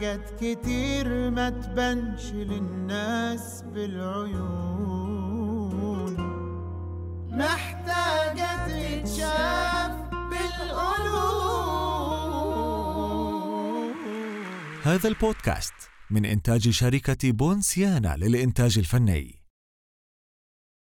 حاجات 0.00 0.30
كتير 0.40 1.30
ما 1.30 1.50
تبانش 1.50 2.32
للناس 2.32 3.64
بالعيون. 3.74 4.90
محتاجة 7.30 8.66
تتشاف 8.66 9.92
بالقلوب. 10.12 11.50
هذا 14.82 15.08
البودكاست 15.08 15.74
من 16.10 16.24
إنتاج 16.24 16.68
شركة 16.70 17.32
بونسيانا 17.32 18.16
للإنتاج 18.16 18.78
الفني. 18.78 19.39